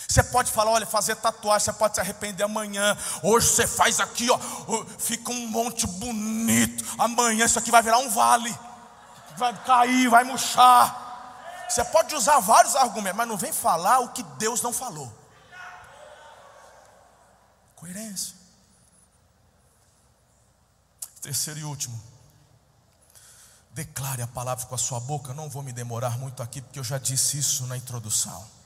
Você 0.07 0.23
pode 0.23 0.51
falar, 0.51 0.71
olha, 0.71 0.87
fazer 0.87 1.15
tatuagem, 1.17 1.65
você 1.65 1.73
pode 1.73 1.95
se 1.95 2.01
arrepender 2.01 2.43
amanhã. 2.43 2.97
Hoje 3.21 3.49
você 3.49 3.67
faz 3.67 3.99
aqui, 3.99 4.29
ó, 4.31 4.39
fica 4.97 5.31
um 5.31 5.47
monte 5.47 5.85
bonito. 5.85 6.85
Amanhã 6.97 7.45
isso 7.45 7.59
aqui 7.59 7.69
vai 7.69 7.83
virar 7.83 7.97
um 7.97 8.09
vale. 8.09 8.57
Vai 9.37 9.53
cair, 9.65 10.09
vai 10.09 10.23
murchar. 10.23 11.05
Você 11.69 11.83
pode 11.83 12.15
usar 12.15 12.39
vários 12.39 12.75
argumentos, 12.75 13.17
mas 13.17 13.27
não 13.27 13.35
vem 13.35 13.51
falar 13.51 13.99
o 13.99 14.09
que 14.09 14.23
Deus 14.23 14.61
não 14.61 14.71
falou. 14.71 15.11
Coerência. 17.75 18.33
Terceiro 21.21 21.59
e 21.59 21.63
último. 21.65 22.01
Declare 23.71 24.21
a 24.21 24.27
palavra 24.27 24.65
com 24.65 24.73
a 24.73 24.77
sua 24.77 25.01
boca. 25.01 25.33
Não 25.33 25.49
vou 25.49 25.61
me 25.61 25.73
demorar 25.73 26.17
muito 26.17 26.41
aqui, 26.41 26.61
porque 26.61 26.79
eu 26.79 26.83
já 26.83 26.97
disse 26.97 27.37
isso 27.37 27.67
na 27.67 27.75
introdução. 27.75 28.56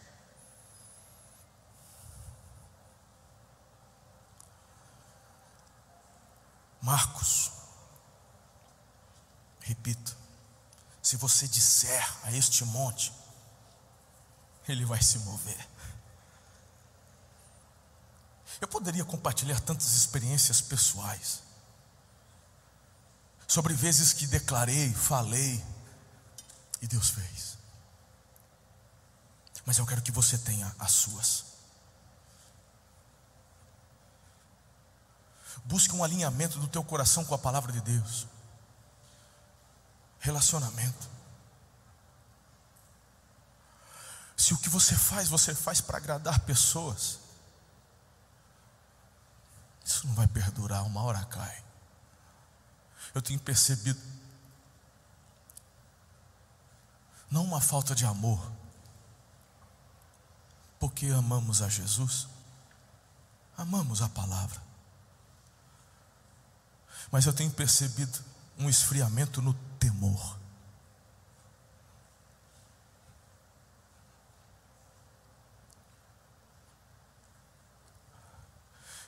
Marcos, 6.81 7.51
repito, 9.61 10.17
se 11.01 11.15
você 11.15 11.47
disser 11.47 12.17
a 12.23 12.31
este 12.31 12.65
monte, 12.65 13.13
ele 14.67 14.85
vai 14.85 15.01
se 15.01 15.19
mover. 15.19 15.67
Eu 18.59 18.67
poderia 18.67 19.05
compartilhar 19.05 19.59
tantas 19.59 19.93
experiências 19.93 20.61
pessoais, 20.61 21.41
sobre 23.47 23.73
vezes 23.73 24.13
que 24.13 24.25
declarei, 24.27 24.93
falei, 24.93 25.63
e 26.81 26.87
Deus 26.87 27.09
fez. 27.09 27.57
Mas 29.65 29.77
eu 29.77 29.85
quero 29.85 30.01
que 30.01 30.11
você 30.11 30.37
tenha 30.37 30.73
as 30.79 30.91
suas. 30.91 31.50
Busque 35.71 35.95
um 35.95 36.03
alinhamento 36.03 36.59
do 36.59 36.67
teu 36.67 36.83
coração 36.83 37.23
com 37.23 37.33
a 37.33 37.37
palavra 37.37 37.71
de 37.71 37.79
Deus. 37.79 38.27
Relacionamento. 40.19 41.09
Se 44.35 44.53
o 44.53 44.57
que 44.57 44.67
você 44.67 44.93
faz, 44.97 45.29
você 45.29 45.55
faz 45.55 45.79
para 45.79 45.95
agradar 45.95 46.41
pessoas, 46.41 47.19
isso 49.85 50.05
não 50.07 50.13
vai 50.13 50.27
perdurar, 50.27 50.83
uma 50.83 51.03
hora 51.03 51.23
cai. 51.23 51.63
Eu 53.15 53.21
tenho 53.21 53.39
percebido, 53.39 54.01
não 57.29 57.45
uma 57.45 57.61
falta 57.61 57.95
de 57.95 58.05
amor, 58.05 58.51
porque 60.81 61.05
amamos 61.07 61.61
a 61.61 61.69
Jesus, 61.69 62.27
amamos 63.57 64.01
a 64.01 64.09
palavra, 64.09 64.61
mas 67.11 67.25
eu 67.25 67.33
tenho 67.33 67.51
percebido 67.51 68.17
um 68.57 68.69
esfriamento 68.69 69.41
no 69.41 69.53
temor. 69.77 70.39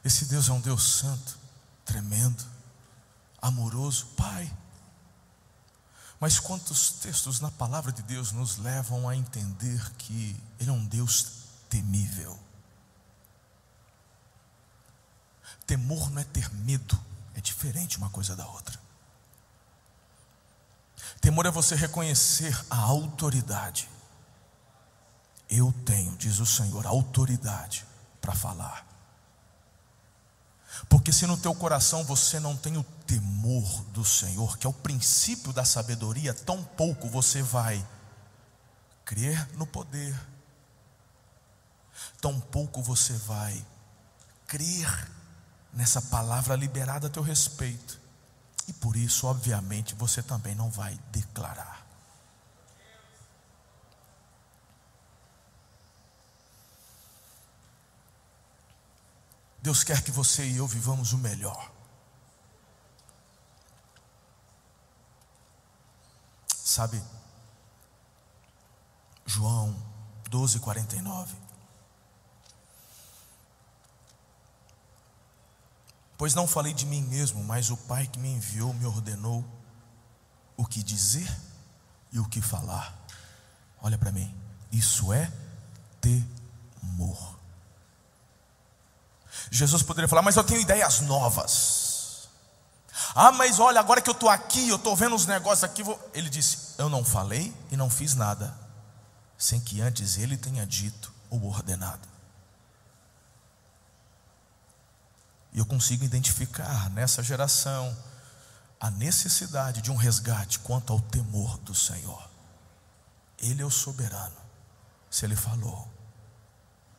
Esse 0.03 0.25
Deus 0.25 0.49
é 0.49 0.51
um 0.51 0.59
Deus 0.59 0.83
santo, 0.83 1.37
tremendo, 1.85 2.43
amoroso, 3.41 4.07
Pai. 4.17 4.51
Mas 6.19 6.39
quantos 6.39 6.91
textos 6.91 7.39
na 7.39 7.49
palavra 7.51 7.91
de 7.91 8.01
Deus 8.01 8.33
nos 8.33 8.57
levam 8.57 9.07
a 9.07 9.15
entender 9.15 9.81
que 9.97 10.35
Ele 10.59 10.69
é 10.69 10.73
um 10.73 10.85
Deus 10.85 11.43
temível? 11.69 12.37
Temor 15.65 16.09
não 16.09 16.21
é 16.21 16.25
ter 16.25 16.53
medo, 16.53 16.99
é 17.35 17.41
diferente 17.41 17.97
uma 17.97 18.09
coisa 18.09 18.35
da 18.35 18.47
outra. 18.47 18.79
Temor 21.19 21.45
é 21.45 21.51
você 21.51 21.75
reconhecer 21.75 22.53
a 22.69 22.77
autoridade. 22.77 23.89
Eu 25.49 25.73
tenho, 25.85 26.15
diz 26.17 26.39
o 26.39 26.45
Senhor, 26.45 26.85
autoridade 26.85 27.85
para 28.19 28.33
falar. 28.33 28.85
Porque 30.89 31.11
se 31.11 31.25
no 31.25 31.37
teu 31.37 31.53
coração 31.53 32.03
você 32.03 32.39
não 32.39 32.57
tem 32.57 32.77
o 32.77 32.83
temor 33.05 33.83
do 33.85 34.03
Senhor, 34.03 34.57
que 34.57 34.65
é 34.65 34.69
o 34.69 34.73
princípio 34.73 35.53
da 35.53 35.63
sabedoria, 35.63 36.33
tão 36.33 36.63
pouco 36.63 37.07
você 37.07 37.41
vai 37.41 37.85
crer 39.05 39.47
no 39.55 39.67
poder, 39.67 40.19
tão 42.19 42.39
pouco 42.39 42.81
você 42.81 43.13
vai 43.13 43.65
crer 44.47 44.87
nessa 45.73 46.01
palavra 46.01 46.55
liberada 46.55 47.07
a 47.07 47.09
teu 47.09 47.23
respeito. 47.23 47.99
E 48.67 48.73
por 48.73 48.95
isso, 48.95 49.27
obviamente, 49.27 49.95
você 49.95 50.21
também 50.21 50.55
não 50.55 50.69
vai 50.69 50.97
declarar. 51.11 51.83
Deus 59.61 59.83
quer 59.83 60.01
que 60.01 60.11
você 60.11 60.45
e 60.45 60.57
eu 60.57 60.67
vivamos 60.67 61.13
o 61.13 61.17
melhor. 61.17 61.71
Sabe, 66.47 67.01
João 69.25 69.75
12, 70.29 70.59
49. 70.59 71.42
Pois 76.23 76.33
não 76.33 76.47
falei 76.47 76.73
de 76.73 76.85
mim 76.85 77.01
mesmo, 77.01 77.43
mas 77.43 77.69
o 77.69 77.75
Pai 77.75 78.07
que 78.07 78.17
me 78.17 78.29
enviou 78.29 78.73
me 78.73 78.85
ordenou 78.85 79.43
o 80.55 80.65
que 80.65 80.81
dizer 80.81 81.29
e 82.13 82.17
o 82.17 82.23
que 82.23 82.39
falar. 82.39 82.97
Olha 83.81 83.97
para 83.97 84.09
mim, 84.09 84.33
isso 84.71 85.11
é 85.11 85.29
temor. 85.99 87.37
Jesus 89.51 89.83
poderia 89.83 90.07
falar, 90.07 90.21
mas 90.21 90.37
eu 90.37 90.45
tenho 90.45 90.61
ideias 90.61 91.01
novas. 91.01 92.29
Ah, 93.13 93.33
mas 93.33 93.59
olha, 93.59 93.81
agora 93.81 94.01
que 94.01 94.09
eu 94.09 94.13
estou 94.13 94.29
aqui, 94.29 94.69
eu 94.69 94.77
estou 94.77 94.95
vendo 94.95 95.17
os 95.17 95.25
negócios 95.25 95.65
aqui. 95.65 95.83
Vou... 95.83 95.99
Ele 96.13 96.29
disse: 96.29 96.75
Eu 96.77 96.87
não 96.87 97.03
falei 97.03 97.53
e 97.69 97.75
não 97.75 97.89
fiz 97.89 98.15
nada, 98.15 98.57
sem 99.37 99.59
que 99.59 99.81
antes 99.81 100.17
ele 100.17 100.37
tenha 100.37 100.65
dito 100.65 101.11
ou 101.29 101.43
ordenado. 101.43 102.07
E 105.53 105.59
eu 105.59 105.65
consigo 105.65 106.03
identificar 106.03 106.89
nessa 106.89 107.21
geração 107.21 107.95
a 108.79 108.89
necessidade 108.89 109.81
de 109.81 109.91
um 109.91 109.95
resgate 109.95 110.59
quanto 110.59 110.91
ao 110.91 110.99
temor 110.99 111.57
do 111.59 111.75
Senhor. 111.75 112.29
Ele 113.37 113.61
é 113.61 113.65
o 113.65 113.69
soberano. 113.69 114.35
Se 115.09 115.25
ele 115.25 115.35
falou, 115.35 115.87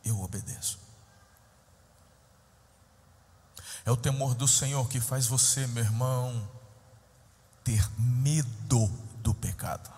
eu 0.03 0.19
obedeço. 0.21 0.79
É 3.85 3.91
o 3.91 3.97
temor 3.97 4.33
do 4.33 4.47
Senhor 4.47 4.87
que 4.87 4.99
faz 4.99 5.27
você, 5.27 5.67
meu 5.67 5.83
irmão, 5.83 6.49
ter 7.63 7.87
medo 7.99 8.87
do 9.17 9.33
pecado. 9.33 9.94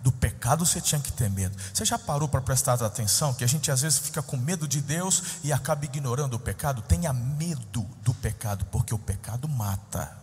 Do 0.00 0.10
pecado 0.10 0.64
você 0.64 0.80
tinha 0.80 1.00
que 1.00 1.12
ter 1.12 1.28
medo. 1.28 1.56
Você 1.74 1.84
já 1.84 1.98
parou 1.98 2.26
para 2.26 2.40
prestar 2.40 2.82
atenção 2.82 3.34
que 3.34 3.44
a 3.44 3.46
gente 3.46 3.70
às 3.70 3.82
vezes 3.82 3.98
fica 3.98 4.22
com 4.22 4.36
medo 4.36 4.66
de 4.66 4.80
Deus 4.80 5.38
e 5.44 5.52
acaba 5.52 5.84
ignorando 5.84 6.34
o 6.34 6.38
pecado? 6.38 6.80
Tenha 6.82 7.12
medo 7.12 7.82
do 8.02 8.14
pecado, 8.14 8.64
porque 8.66 8.94
o 8.94 8.98
pecado 8.98 9.46
mata. 9.46 10.16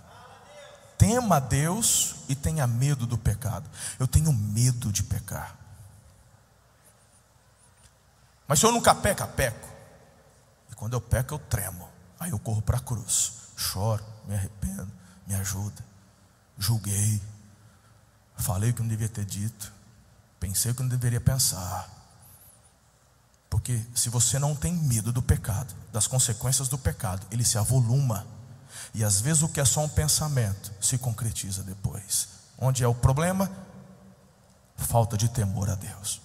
Tema 0.97 1.39
Deus 1.39 2.15
e 2.27 2.33
tenha 2.33 2.65
medo 2.65 3.05
do 3.05 3.19
pecado. 3.19 3.69
Eu 3.99 4.07
tenho 4.07 4.33
medo 4.33 4.91
de 4.91 5.03
pecar. 5.03 5.55
Mas 8.47 8.59
se 8.59 8.65
eu 8.65 8.71
nunca 8.71 8.95
peca, 8.95 9.27
peco. 9.27 9.67
E 10.71 10.75
quando 10.75 10.93
eu 10.93 11.01
peco, 11.01 11.35
eu 11.35 11.39
tremo. 11.39 11.87
Aí 12.19 12.31
eu 12.31 12.39
corro 12.39 12.63
para 12.63 12.77
a 12.77 12.81
cruz. 12.81 13.33
Choro, 13.55 14.03
me 14.27 14.33
arrependo, 14.33 14.91
me 15.27 15.35
ajuda. 15.35 15.85
Julguei 16.57 17.21
Falei 18.37 18.69
o 18.69 18.73
que 18.73 18.81
não 18.81 18.89
devia 18.89 19.09
ter 19.09 19.25
dito. 19.25 19.73
Pensei 20.39 20.71
o 20.71 20.75
que 20.75 20.81
não 20.81 20.89
deveria 20.89 21.19
pensar. 21.19 21.89
Porque 23.49 23.81
se 23.95 24.09
você 24.09 24.37
não 24.37 24.55
tem 24.55 24.73
medo 24.73 25.11
do 25.11 25.21
pecado, 25.21 25.73
das 25.91 26.07
consequências 26.07 26.67
do 26.67 26.77
pecado, 26.77 27.25
ele 27.31 27.43
se 27.43 27.57
avoluma. 27.57 28.25
E 28.93 29.03
às 29.03 29.19
vezes 29.19 29.41
o 29.41 29.49
que 29.49 29.59
é 29.59 29.65
só 29.65 29.81
um 29.81 29.89
pensamento 29.89 30.71
se 30.79 30.97
concretiza 30.97 31.63
depois. 31.63 32.27
Onde 32.57 32.83
é 32.83 32.87
o 32.87 32.93
problema? 32.93 33.49
Falta 34.75 35.17
de 35.17 35.29
temor 35.29 35.69
a 35.69 35.75
Deus. 35.75 36.21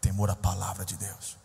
Temor 0.00 0.30
à 0.30 0.36
palavra 0.36 0.84
de 0.84 0.96
Deus. 0.96 1.36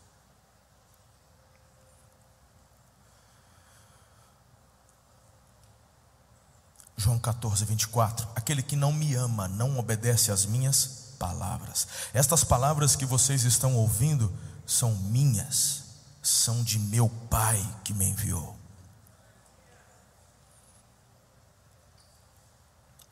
João 6.97 7.19
14, 7.19 7.63
24. 7.63 8.27
Aquele 8.35 8.63
que 8.63 8.75
não 8.75 8.91
me 8.91 9.13
ama 9.13 9.47
não 9.47 9.77
obedece 9.77 10.31
às 10.31 10.45
minhas 10.45 11.13
palavras. 11.19 11.87
Estas 12.11 12.43
palavras 12.43 12.95
que 12.95 13.05
vocês 13.05 13.43
estão 13.43 13.75
ouvindo 13.75 14.33
são 14.65 14.95
minhas, 14.95 15.83
são 16.23 16.63
de 16.63 16.79
meu 16.79 17.07
Pai 17.29 17.63
que 17.83 17.93
me 17.93 18.05
enviou. 18.05 18.57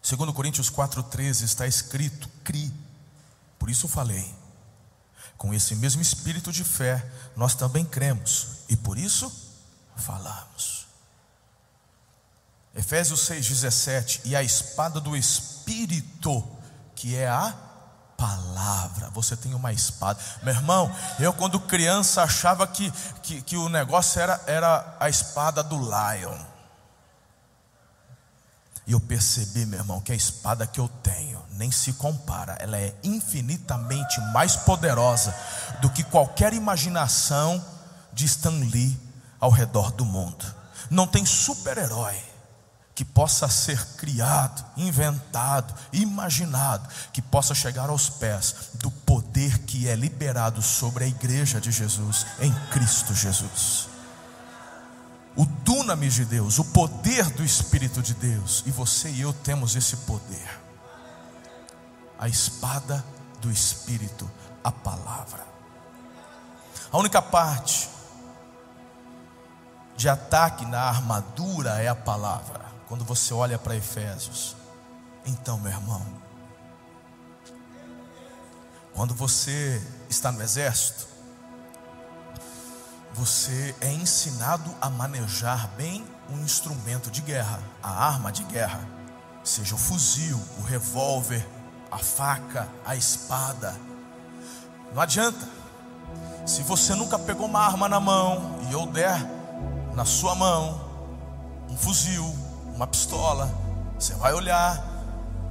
Segundo 0.02 0.34
Coríntios 0.34 0.70
4,13 0.70 1.44
está 1.44 1.68
escrito: 1.68 2.28
cri. 2.44 2.74
Por 3.60 3.70
isso 3.70 3.88
falei. 3.88 4.34
Com 5.38 5.54
esse 5.54 5.76
mesmo 5.76 6.02
espírito 6.02 6.52
de 6.52 6.64
fé, 6.64 7.04
nós 7.36 7.56
também 7.56 7.86
cremos 7.86 8.60
e 8.70 8.76
por 8.76 8.98
isso 8.98 9.32
falamos. 9.96 10.85
Efésios 12.76 13.22
6,17, 13.30 14.22
e 14.26 14.36
a 14.36 14.44
espada 14.44 15.00
do 15.00 15.16
Espírito, 15.16 16.46
que 16.94 17.16
é 17.16 17.28
a 17.28 17.56
palavra. 18.18 19.10
Você 19.12 19.38
tem 19.38 19.54
uma 19.54 19.72
espada. 19.72 20.20
Meu 20.44 20.54
irmão, 20.54 20.94
eu 21.18 21.32
quando 21.32 21.58
criança 21.58 22.24
achava 22.24 22.68
que, 22.68 22.92
que, 23.24 23.42
que 23.42 23.56
o 23.56 23.70
negócio 23.70 24.20
era, 24.20 24.42
era 24.46 24.98
a 25.00 25.10
espada 25.10 25.64
do 25.64 25.78
Lion. 25.78 26.38
E 28.86 28.92
eu 28.92 29.00
percebi, 29.00 29.66
meu 29.66 29.80
irmão, 29.80 30.02
que 30.02 30.12
a 30.12 30.16
espada 30.16 30.68
que 30.68 30.80
eu 30.80 30.90
tenho 31.02 31.42
nem 31.52 31.72
se 31.72 31.94
compara. 31.94 32.58
Ela 32.60 32.78
é 32.78 32.94
infinitamente 33.04 34.20
mais 34.34 34.58
poderosa 34.58 35.34
do 35.82 35.90
que 35.90 36.04
qualquer 36.04 36.54
imaginação 36.54 37.64
de 38.12 38.26
Stan 38.26 38.50
Lee 38.50 39.00
ao 39.40 39.50
redor 39.50 39.92
do 39.92 40.06
mundo. 40.06 40.46
Não 40.90 41.08
tem 41.08 41.26
super-herói 41.26 42.35
que 42.96 43.04
possa 43.04 43.50
ser 43.50 43.86
criado, 43.98 44.64
inventado, 44.78 45.76
imaginado, 45.92 46.88
que 47.12 47.22
possa 47.22 47.54
chegar 47.54 47.90
aos 47.90 48.10
pés 48.10 48.56
do 48.76 48.90
poder 48.90 49.60
que 49.60 49.90
é 49.90 49.96
liberado 49.96 50.62
sobre 50.62 51.04
a 51.04 51.08
igreja 51.08 51.60
de 51.60 51.74
Jesus 51.74 52.26
em 52.40 52.54
Cristo 52.72 53.14
Jesus. 53.14 53.90
O 55.36 55.46
dunamis 55.46 56.14
de 56.14 56.24
Deus, 56.24 56.58
o 56.58 56.64
poder 56.64 57.30
do 57.32 57.44
Espírito 57.44 58.02
de 58.02 58.14
Deus, 58.14 58.64
e 58.66 58.72
você 58.72 59.10
e 59.10 59.20
eu 59.20 59.34
temos 59.34 59.76
esse 59.76 59.98
poder. 59.98 60.62
A 62.18 62.30
espada 62.30 63.04
do 63.42 63.52
Espírito, 63.52 64.32
a 64.64 64.72
palavra. 64.72 65.46
A 66.90 66.98
única 66.98 67.22
parte 67.22 67.90
de 69.98 70.08
ataque 70.08 70.66
na 70.66 70.80
armadura 70.80 71.82
é 71.82 71.90
a 71.90 71.96
palavra 71.96 72.65
quando 72.88 73.04
você 73.04 73.34
olha 73.34 73.58
para 73.58 73.76
Efésios. 73.76 74.56
Então, 75.26 75.60
meu 75.60 75.72
irmão, 75.72 76.06
quando 78.94 79.14
você 79.14 79.82
está 80.10 80.32
no 80.32 80.42
exército, 80.42 81.08
você 83.14 83.76
é 83.82 83.92
ensinado 83.92 84.74
a 84.80 84.90
manejar 84.90 85.68
bem 85.76 86.06
um 86.30 86.40
instrumento 86.44 87.10
de 87.10 87.22
guerra, 87.22 87.60
a 87.82 88.06
arma 88.08 88.32
de 88.32 88.44
guerra, 88.44 88.88
seja 89.44 89.76
o 89.76 89.78
fuzil, 89.78 90.40
o 90.60 90.62
revólver, 90.62 91.46
a 91.92 91.98
faca, 91.98 92.70
a 92.86 92.96
espada. 92.96 93.76
Não 94.94 95.02
adianta. 95.02 95.48
Se 96.46 96.62
você 96.62 96.94
nunca 96.94 97.18
pegou 97.18 97.48
uma 97.48 97.62
arma 97.62 97.90
na 97.90 98.00
mão 98.00 98.60
e 98.70 98.74
eu 98.74 98.86
der 98.86 99.20
na 99.96 100.06
sua 100.06 100.36
mão 100.36 100.80
um 101.70 101.78
fuzil, 101.78 102.45
uma 102.76 102.86
pistola, 102.86 103.50
você 103.98 104.14
vai 104.16 104.34
olhar 104.34 104.84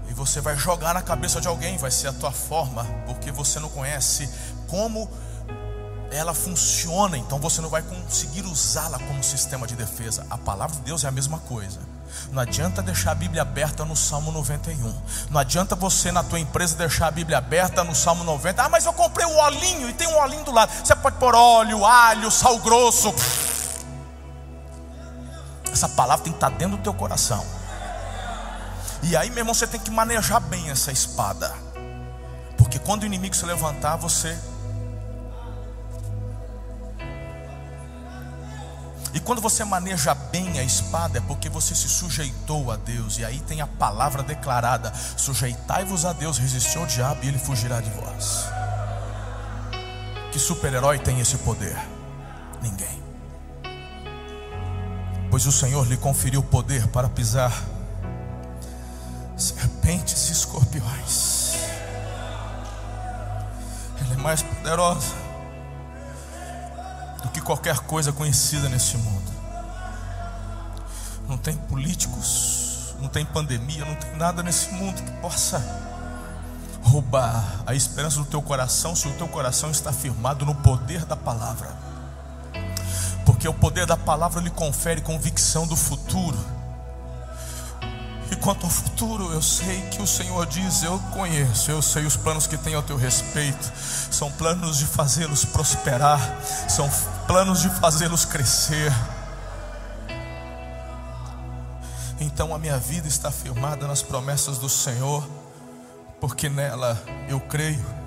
e 0.09 0.13
você 0.13 0.41
vai 0.41 0.57
jogar 0.57 0.93
na 0.93 1.03
cabeça 1.03 1.41
de 1.41 1.49
alguém, 1.49 1.79
vai 1.79 1.91
ser 1.91 2.09
a 2.09 2.13
tua 2.13 2.31
forma, 2.31 2.85
porque 3.07 3.33
você 3.33 3.59
não 3.59 3.71
conhece 3.71 4.29
como 4.69 5.11
ela 6.11 6.35
funciona, 6.35 7.17
então 7.17 7.39
você 7.39 7.61
não 7.61 7.71
vai 7.71 7.83
conseguir 7.83 8.43
usá-la 8.43 8.99
como 8.99 9.25
sistema 9.25 9.67
de 9.67 9.75
defesa. 9.75 10.27
A 10.31 10.39
palavra 10.39 10.77
de 10.77 10.83
Deus 10.83 11.03
é 11.03 11.09
a 11.09 11.11
mesma 11.11 11.39
coisa. 11.41 11.81
Não 12.31 12.41
adianta 12.41 12.83
deixar 12.83 13.11
a 13.11 13.15
Bíblia 13.15 13.43
aberta 13.43 13.85
no 13.85 13.97
Salmo 13.97 14.31
91. 14.31 14.95
Não 15.31 15.41
adianta 15.41 15.75
você 15.75 16.13
na 16.13 16.23
tua 16.23 16.39
empresa 16.39 16.77
deixar 16.77 17.09
a 17.09 17.11
Bíblia 17.11 17.39
aberta 17.39 17.83
no 17.83 17.95
Salmo 17.95 18.23
90. 18.23 18.63
Ah, 18.63 18.69
mas 18.69 18.85
eu 18.85 18.93
comprei 18.93 19.27
o 19.27 19.37
olhinho 19.37 19.89
e 19.89 19.93
tem 19.93 20.07
um 20.07 20.17
olhinho 20.19 20.45
do 20.45 20.53
lado. 20.53 20.71
Você 20.85 20.95
pode 20.95 21.17
pôr 21.17 21.35
óleo, 21.35 21.85
alho, 21.85 22.31
sal 22.31 22.59
grosso. 22.59 23.13
Essa 25.85 25.95
palavra 25.95 26.25
tem 26.25 26.33
que 26.33 26.39
estar 26.39 26.49
dentro 26.49 26.79
do 26.79 26.83
teu 26.83 26.95
coração. 26.95 27.45
E 29.03 29.15
aí, 29.15 29.29
meu 29.29 29.41
irmão, 29.41 29.53
você 29.53 29.67
tem 29.67 29.79
que 29.79 29.91
manejar 29.91 30.41
bem 30.41 30.71
essa 30.71 30.91
espada. 30.91 31.55
Porque 32.57 32.79
quando 32.79 33.03
o 33.03 33.07
inimigo 33.07 33.37
se 33.37 33.45
levantar, 33.45 33.97
você. 33.97 34.35
E 39.13 39.21
quando 39.21 39.43
você 39.43 39.63
maneja 39.63 40.15
bem 40.15 40.59
a 40.59 40.63
espada, 40.63 41.19
é 41.19 41.21
porque 41.21 41.51
você 41.51 41.75
se 41.75 41.87
sujeitou 41.87 42.73
a 42.73 42.77
Deus. 42.77 43.19
E 43.19 43.25
aí 43.27 43.41
tem 43.41 43.61
a 43.61 43.67
palavra 43.67 44.23
declarada: 44.23 44.91
sujeitai-vos 45.19 46.07
a 46.07 46.15
Deus, 46.15 46.39
resistiu 46.39 46.81
ao 46.81 46.87
diabo 46.87 47.23
e 47.25 47.29
ele 47.29 47.39
fugirá 47.39 47.83
de 47.83 47.91
vós. 47.91 48.47
Que 50.33 50.39
super-herói 50.39 50.99
tem 50.99 51.21
esse 51.21 51.37
poder? 51.37 51.77
Ninguém 52.63 53.05
pois 55.35 55.47
o 55.47 55.51
Senhor 55.51 55.85
lhe 55.89 55.97
conferiu 55.97 56.45
poder 56.45 56.87
para 56.87 57.09
pisar 57.09 57.53
serpentes 59.37 60.29
e 60.29 60.33
escorpiões. 60.33 61.55
Ela 64.01 64.15
é 64.15 64.17
mais 64.17 64.45
poderosa 64.45 65.13
do 67.21 67.31
que 67.31 67.41
qualquer 67.41 67.81
coisa 67.81 68.13
conhecida 68.13 68.69
nesse 68.69 68.97
mundo. 68.97 69.33
não 71.29 71.37
tem 71.37 71.57
políticos, 71.57 72.95
não 73.01 73.09
tem 73.09 73.27
pandemia, 73.27 73.85
não 73.85 73.97
tem 73.97 74.15
nada 74.17 74.41
nesse 74.41 74.71
mundo 74.71 75.03
que 75.03 75.11
possa 75.21 75.61
roubar 76.81 77.65
a 77.67 77.75
esperança 77.75 78.21
do 78.21 78.25
teu 78.25 78.41
coração 78.41 78.95
se 78.95 79.09
o 79.09 79.13
teu 79.15 79.27
coração 79.27 79.73
está 79.73 79.93
firmado 79.93 80.47
no 80.47 80.55
poder 80.55 81.05
da 81.05 81.17
palavra. 81.17 81.94
Porque 83.45 83.59
o 83.59 83.61
poder 83.61 83.85
da 83.85 83.95
palavra 83.95 84.41
lhe 84.41 84.49
confere 84.49 85.03
convicção 85.03 85.67
do 85.67 85.77
futuro. 85.77 86.39
E 88.31 88.37
quanto 88.37 88.65
ao 88.65 88.71
futuro, 88.71 89.31
eu 89.35 89.43
sei 89.43 89.83
que 89.91 90.01
o 90.01 90.07
Senhor 90.07 90.47
diz: 90.47 90.83
Eu 90.83 90.99
conheço, 91.13 91.71
eu 91.71 91.83
sei 91.83 92.07
os 92.07 92.17
planos 92.17 92.47
que 92.47 92.57
tem 92.57 92.75
ao 92.75 92.83
teu 92.83 92.97
respeito. 92.97 93.71
São 94.11 94.33
planos 94.33 94.79
de 94.79 94.87
fazê-los 94.87 95.45
prosperar, 95.45 96.19
são 96.71 96.91
planos 97.27 97.61
de 97.61 97.69
fazê-los 97.69 98.25
crescer. 98.25 98.91
Então 102.19 102.55
a 102.55 102.59
minha 102.59 102.79
vida 102.79 103.07
está 103.07 103.31
firmada 103.31 103.87
nas 103.87 104.01
promessas 104.01 104.57
do 104.57 104.71
Senhor, 104.71 105.23
porque 106.19 106.49
nela 106.49 106.99
eu 107.29 107.39
creio. 107.41 108.04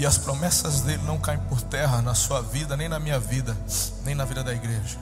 E 0.00 0.06
as 0.06 0.16
promessas 0.16 0.80
dele 0.80 1.02
não 1.02 1.18
caem 1.18 1.38
por 1.40 1.60
terra 1.60 2.00
na 2.00 2.14
sua 2.14 2.40
vida, 2.40 2.74
nem 2.74 2.88
na 2.88 2.98
minha 2.98 3.20
vida, 3.20 3.54
nem 4.02 4.14
na 4.14 4.24
vida 4.24 4.42
da 4.42 4.50
igreja. 4.50 4.98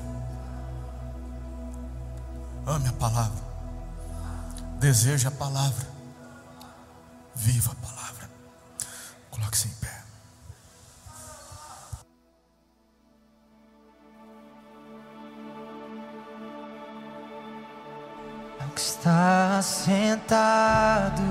Ame 2.66 2.88
a 2.88 2.92
palavra. 2.94 3.40
Deseje 4.80 5.28
a 5.28 5.30
palavra. 5.30 5.86
Viva 7.32 7.70
a 7.70 7.74
palavra. 7.76 8.28
Coloque-se 9.30 9.68
em 9.68 9.70
pé. 9.70 10.02
Está 18.76 19.62
sentado 19.62 21.22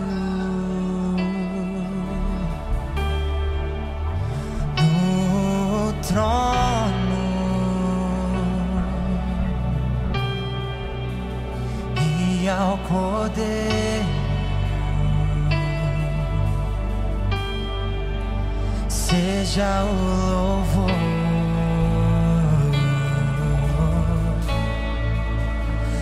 Seja 19.48 19.82
o 19.86 19.94
louvor, 19.94 20.92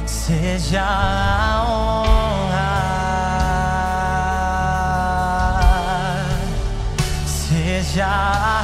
seja 0.08 0.82
a 0.82 1.64
honra, 1.64 2.72
seja 7.28 8.08
a 8.08 8.64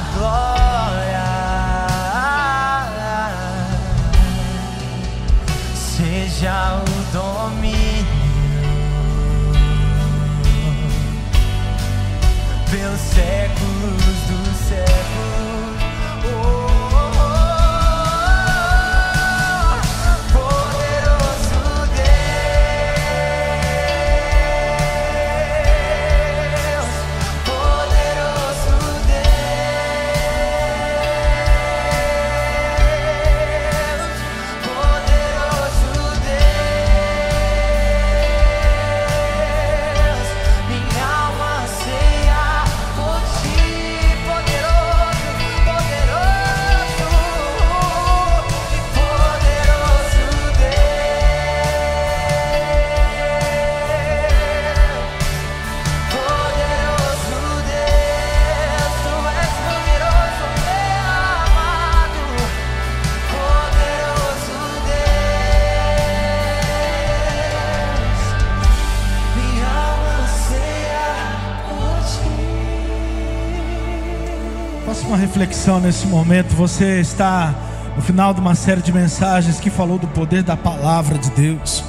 reflexão 75.42 75.80
nesse 75.80 76.06
momento. 76.06 76.56
Você 76.56 77.00
está 77.00 77.56
no 77.96 78.02
final 78.04 78.32
de 78.32 78.40
uma 78.40 78.54
série 78.54 78.80
de 78.80 78.94
mensagens 78.94 79.60
que 79.60 79.72
falou 79.72 79.98
do 79.98 80.08
poder 80.08 80.44
da 80.44 80.56
palavra 80.56 81.18
de 81.18 81.32
Deus. 81.32 81.84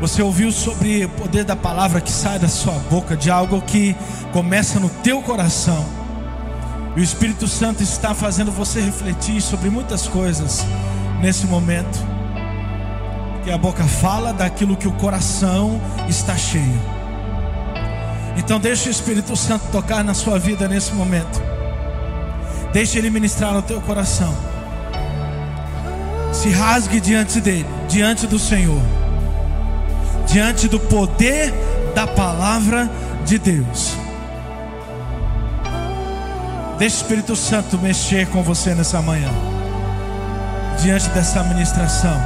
Você 0.00 0.22
ouviu 0.22 0.50
sobre 0.50 1.04
o 1.04 1.10
poder 1.10 1.44
da 1.44 1.54
palavra 1.54 2.00
que 2.00 2.10
sai 2.10 2.38
da 2.38 2.48
sua 2.48 2.72
boca, 2.90 3.14
de 3.14 3.30
algo 3.30 3.60
que 3.60 3.94
começa 4.32 4.80
no 4.80 4.88
teu 4.88 5.20
coração. 5.20 5.84
E 6.96 7.00
o 7.00 7.04
Espírito 7.04 7.46
Santo 7.46 7.82
está 7.82 8.14
fazendo 8.14 8.50
você 8.50 8.80
refletir 8.80 9.42
sobre 9.42 9.68
muitas 9.68 10.08
coisas 10.08 10.64
nesse 11.20 11.46
momento. 11.46 11.98
Que 13.44 13.50
a 13.50 13.58
boca 13.58 13.84
fala 13.84 14.32
daquilo 14.32 14.74
que 14.74 14.88
o 14.88 14.92
coração 14.92 15.78
está 16.08 16.34
cheio. 16.34 16.80
Então 18.38 18.58
deixe 18.58 18.88
o 18.88 18.90
Espírito 18.90 19.36
Santo 19.36 19.66
tocar 19.70 20.02
na 20.02 20.14
sua 20.14 20.38
vida 20.38 20.66
nesse 20.66 20.94
momento. 20.94 21.51
Deixe 22.72 22.98
ele 22.98 23.10
ministrar 23.10 23.52
no 23.52 23.62
teu 23.62 23.80
coração. 23.80 24.34
Se 26.32 26.48
rasgue 26.50 27.00
diante 27.00 27.40
dele, 27.40 27.66
diante 27.88 28.26
do 28.26 28.38
Senhor. 28.38 28.80
Diante 30.26 30.66
do 30.68 30.80
poder 30.80 31.52
da 31.94 32.06
palavra 32.06 32.90
de 33.26 33.38
Deus. 33.38 33.94
Deixe 36.78 36.96
o 36.96 36.98
Espírito 37.02 37.36
Santo 37.36 37.78
mexer 37.78 38.26
com 38.28 38.42
você 38.42 38.74
nessa 38.74 39.02
manhã. 39.02 39.28
Diante 40.80 41.08
dessa 41.10 41.42
ministração. 41.44 42.16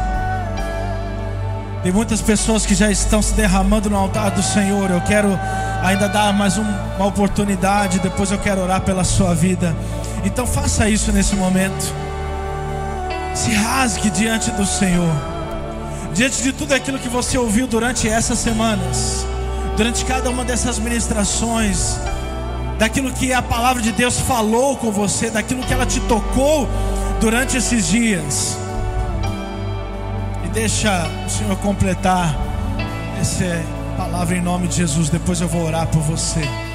Tem 1.83 1.93
muitas 1.93 2.21
pessoas 2.23 2.65
que 2.65 2.75
já 2.75 2.91
estão 2.91 3.21
se 3.21 3.35
derramando 3.35 3.91
no 3.91 3.97
altar 3.97 4.31
do 4.31 4.43
Senhor. 4.43 4.91
Eu 4.91 5.01
quero 5.03 5.39
ainda 5.83 6.09
dar 6.09 6.33
mais 6.33 6.57
um- 6.57 6.65
uma 6.97 7.07
oportunidade. 7.07 7.99
Depois 7.99 8.31
eu 8.31 8.39
quero 8.39 8.63
orar 8.63 8.81
pela 8.81 9.05
sua 9.05 9.35
vida. 9.35 9.75
Então 10.27 10.45
faça 10.45 10.91
isso 10.91 11.13
nesse 11.13 11.37
momento. 11.37 11.95
Se 13.33 13.53
rasgue 13.53 14.11
diante 14.11 14.51
do 14.51 14.67
Senhor. 14.67 15.15
Diante 16.13 16.43
de 16.43 16.53
tudo 16.53 16.73
aquilo 16.73 16.99
que 16.99 17.09
você 17.09 17.39
ouviu 17.39 17.69
durante 17.69 18.09
essas 18.09 18.41
semanas. 18.41 19.25
Durante 19.77 20.05
cada 20.05 20.29
uma 20.29 20.45
dessas 20.45 20.81
ministrações. 20.81 21.97
Daquilo 22.77 23.13
que 23.13 23.33
a 23.33 23.41
palavra 23.41 23.81
de 23.81 23.93
Deus 23.93 24.19
falou 24.19 24.77
com 24.77 24.91
você. 24.91 25.31
Daquilo 25.31 25.63
que 25.63 25.73
ela 25.73 25.87
te 25.87 26.01
tocou 26.01 26.69
durante 27.21 27.57
esses 27.57 27.87
dias. 27.87 28.59
E 30.45 30.49
deixa 30.49 31.09
o 31.25 31.31
Senhor 31.31 31.57
completar 31.59 32.37
essa 33.21 33.63
palavra 33.97 34.37
em 34.37 34.41
nome 34.41 34.67
de 34.67 34.79
Jesus. 34.79 35.09
Depois 35.09 35.41
eu 35.41 35.47
vou 35.47 35.65
orar 35.65 35.87
por 35.87 36.03
você. 36.03 36.66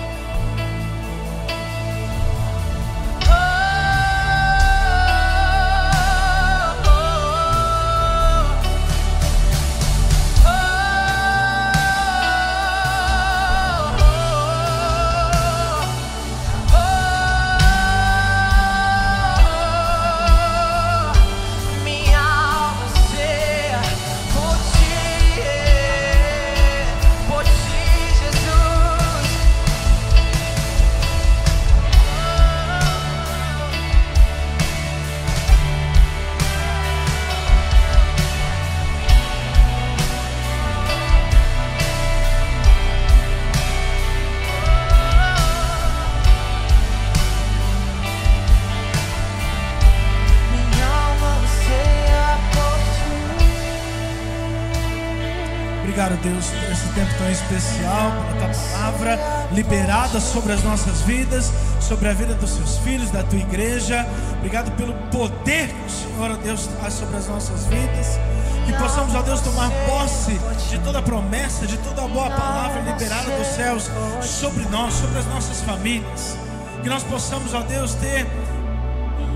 Vidas, 61.12 61.52
sobre 61.82 62.08
a 62.08 62.14
vida 62.14 62.34
dos 62.36 62.52
seus 62.52 62.78
filhos, 62.78 63.12
da 63.12 63.22
tua 63.22 63.38
igreja. 63.38 64.08
Obrigado 64.38 64.72
pelo 64.78 64.94
poder 65.12 65.68
que 65.68 65.86
o 65.86 65.90
Senhor, 65.90 66.32
ó 66.32 66.36
Deus, 66.38 66.68
traz 66.68 66.94
sobre 66.94 67.18
as 67.18 67.28
nossas 67.28 67.66
vidas. 67.66 68.18
Que 68.66 68.72
possamos, 68.74 69.14
ó 69.14 69.22
Deus, 69.22 69.42
tomar 69.42 69.70
posse 69.90 70.40
de 70.70 70.80
toda 70.80 71.02
promessa, 71.02 71.68
de 71.68 71.78
toda 71.80 72.08
boa 72.08 72.30
palavra 72.30 72.82
liberada 72.82 73.30
dos 73.38 73.48
céus 73.48 73.90
sobre 74.22 74.64
nós, 74.70 74.94
sobre 74.94 75.20
as 75.20 75.26
nossas 75.26 75.60
famílias. 75.62 76.38
Que 76.82 76.88
nós 76.88 77.04
possamos, 77.04 77.54
ó 77.54 77.62
Deus, 77.62 77.94
ter 77.96 78.26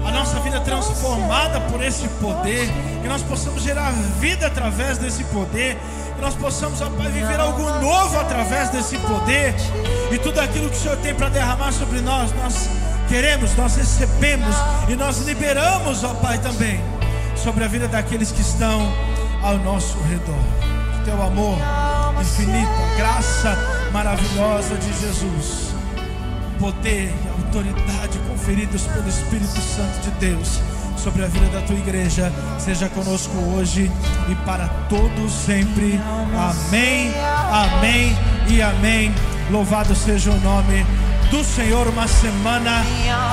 a 0.06 0.12
nossa 0.12 0.40
vida 0.40 0.60
transformada 0.60 1.60
por 1.62 1.84
esse 1.84 2.08
poder, 2.20 2.70
que 3.02 3.08
nós 3.08 3.22
possamos 3.24 3.64
gerar 3.64 3.92
vida 4.20 4.48
através 4.48 4.98
desse 4.98 5.24
poder, 5.26 5.78
que 6.16 6.22
nós 6.22 6.36
possamos, 6.36 6.82
ó 6.82 6.90
Pai, 6.92 7.12
viver 7.12 7.40
algo 7.40 7.62
novo 7.82 8.20
através 8.20 8.70
desse 8.70 8.98
poder, 9.00 9.56
e 10.12 10.18
tudo 10.20 10.40
aquilo 10.40 10.70
que 10.70 10.78
o 10.78 10.80
Senhor 10.80 10.98
tem 10.98 11.14
para 11.14 11.30
derramar 11.30 11.72
sobre 11.72 12.02
nós, 12.02 12.32
nós 12.34 12.70
queremos, 13.10 13.56
nós 13.56 13.76
recebemos 13.76 14.56
e 14.88 14.96
nós 14.96 15.20
liberamos, 15.26 16.04
ó 16.04 16.14
Pai, 16.16 16.38
também 16.38 16.80
sobre 17.36 17.64
a 17.64 17.68
vida 17.68 17.88
daqueles 17.88 18.32
que 18.32 18.42
estão 18.42 18.92
ao 19.42 19.58
nosso 19.58 19.98
redor. 20.10 20.36
Teu 21.04 21.22
amor 21.22 21.58
infinito, 22.20 22.98
graça 22.98 23.56
maravilhosa 23.92 24.76
de 24.76 24.92
Jesus 25.00 25.75
poder 26.60 27.14
e 27.24 27.30
autoridade 27.30 28.18
conferidos 28.28 28.84
pelo 28.84 29.08
Espírito 29.08 29.62
Santo 29.62 30.00
de 30.02 30.12
Deus 30.12 30.60
sobre 30.98 31.24
a 31.24 31.28
vida 31.28 31.46
da 31.48 31.62
tua 31.62 31.76
igreja, 31.76 32.32
seja 32.58 32.90
conosco 32.90 33.38
hoje 33.56 33.92
e 34.30 34.36
para 34.46 34.68
todos 34.90 35.32
sempre. 35.32 36.00
Amém, 36.36 37.14
amém 37.52 38.18
e 38.50 38.62
amém. 38.62 39.14
Louvado 39.52 39.96
seja 39.96 40.32
o 40.32 40.40
nome 40.40 40.84
do 41.30 41.44
Senhor. 41.44 41.88
Uma 41.88 42.08
semana 42.08 42.84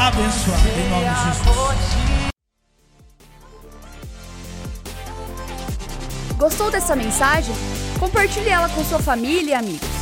abençoada 0.07 0.68
em 0.68 0.91
nome 0.91 1.09
de 1.09 1.25
Jesus. 1.25 2.03
Gostou 6.37 6.70
dessa 6.70 6.95
mensagem? 6.97 7.55
Compartilhe 7.99 8.49
ela 8.49 8.68
com 8.68 8.85
sua 8.85 8.99
família 8.99 9.53
e 9.53 9.55
amigos. 9.55 10.02